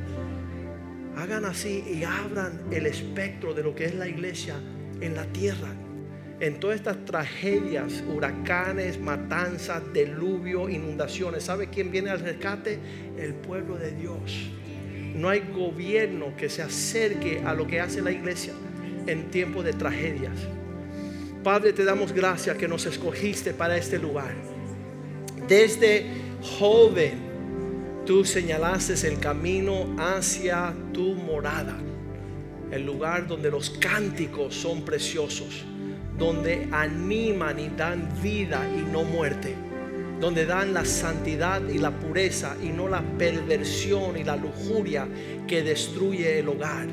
Hagan 1.16 1.44
así 1.44 1.84
y 1.86 2.02
abran 2.02 2.62
el 2.72 2.86
espectro 2.86 3.54
de 3.54 3.62
lo 3.62 3.74
que 3.74 3.84
es 3.84 3.94
la 3.94 4.08
iglesia 4.08 4.56
en 5.00 5.14
la 5.14 5.24
tierra 5.26 5.72
en 6.41 6.59
todas 6.59 6.76
estas 6.76 7.05
tragedias, 7.05 8.03
huracanes, 8.14 8.99
matanzas, 8.99 9.82
diluvio, 9.93 10.70
inundaciones, 10.70 11.45
¿sabe 11.45 11.68
quién 11.68 11.91
viene 11.93 12.11
al 12.11 12.20
rescate? 12.20 12.78
El 13.18 13.34
pueblo 13.34 13.76
de 13.76 13.93
Dios. 13.93 14.51
No 15.14 15.28
hay 15.28 15.43
gobierno 15.55 16.34
que 16.38 16.49
se 16.49 16.62
acerque 16.62 17.43
a 17.45 17.53
lo 17.53 17.66
que 17.66 17.80
hace 17.80 18.01
la 18.01 18.11
iglesia 18.11 18.55
en 19.07 19.30
tiempos 19.30 19.64
de 19.66 19.74
tragedias. 19.74 20.32
Padre, 21.45 21.74
te 21.74 21.84
damos 21.84 22.12
gracias 22.12 22.57
que 22.57 22.68
nos 22.68 22.86
escogiste 22.86 23.53
para 23.53 23.76
este 23.76 23.99
lugar. 23.99 24.34
Desde 25.47 26.07
joven, 26.59 27.18
tú 28.07 28.24
señalaste 28.24 28.95
el 29.07 29.18
camino 29.18 29.95
hacia 29.99 30.72
tu 30.95 31.14
morada, 31.14 31.76
el 32.70 32.86
lugar 32.86 33.26
donde 33.26 33.51
los 33.51 33.68
cánticos 33.68 34.55
son 34.55 34.84
preciosos 34.86 35.66
donde 36.21 36.68
animan 36.71 37.59
y 37.59 37.71
dan 37.71 38.07
vida 38.23 38.62
y 38.77 38.83
no 38.83 39.05
muerte, 39.05 39.55
donde 40.21 40.45
dan 40.45 40.75
la 40.75 40.85
santidad 40.85 41.66
y 41.66 41.79
la 41.79 41.99
pureza 41.99 42.57
y 42.62 42.68
no 42.68 42.89
la 42.89 43.01
perversión 43.01 44.18
y 44.18 44.23
la 44.23 44.37
lujuria 44.37 45.09
que 45.49 45.62
destruye 45.62 46.39
el 46.39 46.49
hogar. 46.51 46.89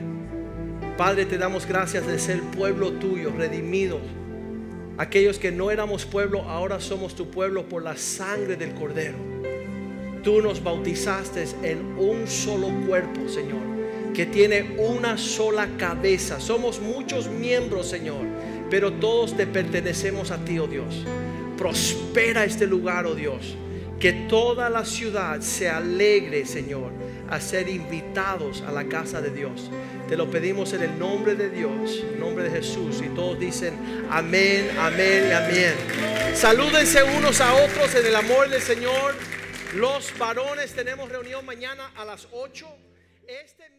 Padre, 0.98 1.26
te 1.26 1.38
damos 1.38 1.68
gracias 1.68 2.08
de 2.08 2.18
ser 2.18 2.40
pueblo 2.40 2.94
tuyo, 2.94 3.34
redimido. 3.38 4.00
Aquellos 4.98 5.38
que 5.40 5.52
no 5.52 5.72
éramos 5.72 6.06
pueblo, 6.06 6.44
ahora 6.44 6.80
somos 6.80 7.14
tu 7.14 7.30
pueblo 7.30 7.68
por 7.68 7.84
la 7.84 7.98
sangre 7.98 8.56
del 8.56 8.74
Cordero. 8.74 9.18
Tú 10.24 10.42
nos 10.42 10.64
bautizaste 10.64 11.44
en 11.64 11.80
un 11.98 12.28
solo 12.28 12.70
cuerpo, 12.88 13.28
Señor, 13.28 14.14
que 14.14 14.26
tiene 14.26 14.78
una 14.78 15.18
sola 15.18 15.68
cabeza. 15.78 16.40
Somos 16.40 16.80
muchos 16.80 17.30
miembros, 17.30 17.88
Señor 17.88 18.37
pero 18.70 18.94
todos 18.94 19.36
te 19.36 19.48
pertenecemos 19.48 20.32
a 20.32 20.38
ti, 20.44 20.60
oh 20.60 20.68
Dios. 20.68 21.04
Prospera 21.58 22.44
este 22.44 22.68
lugar, 22.68 23.06
oh 23.06 23.16
Dios. 23.16 23.56
Que 24.00 24.14
toda 24.14 24.70
la 24.70 24.86
ciudad 24.86 25.42
se 25.42 25.70
alegre, 25.70 26.46
Señor, 26.46 26.92
a 27.30 27.42
ser 27.42 27.68
invitados 27.68 28.62
a 28.62 28.72
la 28.72 28.86
casa 28.86 29.22
de 29.22 29.32
Dios. 29.32 29.72
Te 30.08 30.16
lo 30.16 30.30
pedimos 30.30 30.74
en 30.74 30.84
el 30.84 31.00
nombre 31.00 31.36
de 31.36 31.50
Dios, 31.50 32.04
en 32.04 32.20
nombre 32.20 32.44
de 32.44 32.52
Jesús. 32.52 33.02
Y 33.04 33.10
todos 33.10 33.40
dicen 33.40 33.74
amén, 34.12 34.70
amén 34.80 35.28
y 35.30 35.34
amén. 35.34 35.74
Salúdense 36.36 37.04
unos 37.04 37.42
a 37.42 37.54
otros 37.56 37.96
en 37.96 38.06
el 38.06 38.16
amor 38.16 38.50
del 38.50 38.62
Señor. 38.62 39.16
Los 39.76 40.16
varones 40.18 40.74
tenemos 40.74 41.10
reunión 41.10 41.46
mañana 41.46 41.92
a 41.96 42.06
las 42.06 42.28
8. 42.32 42.68
Este. 43.28 43.77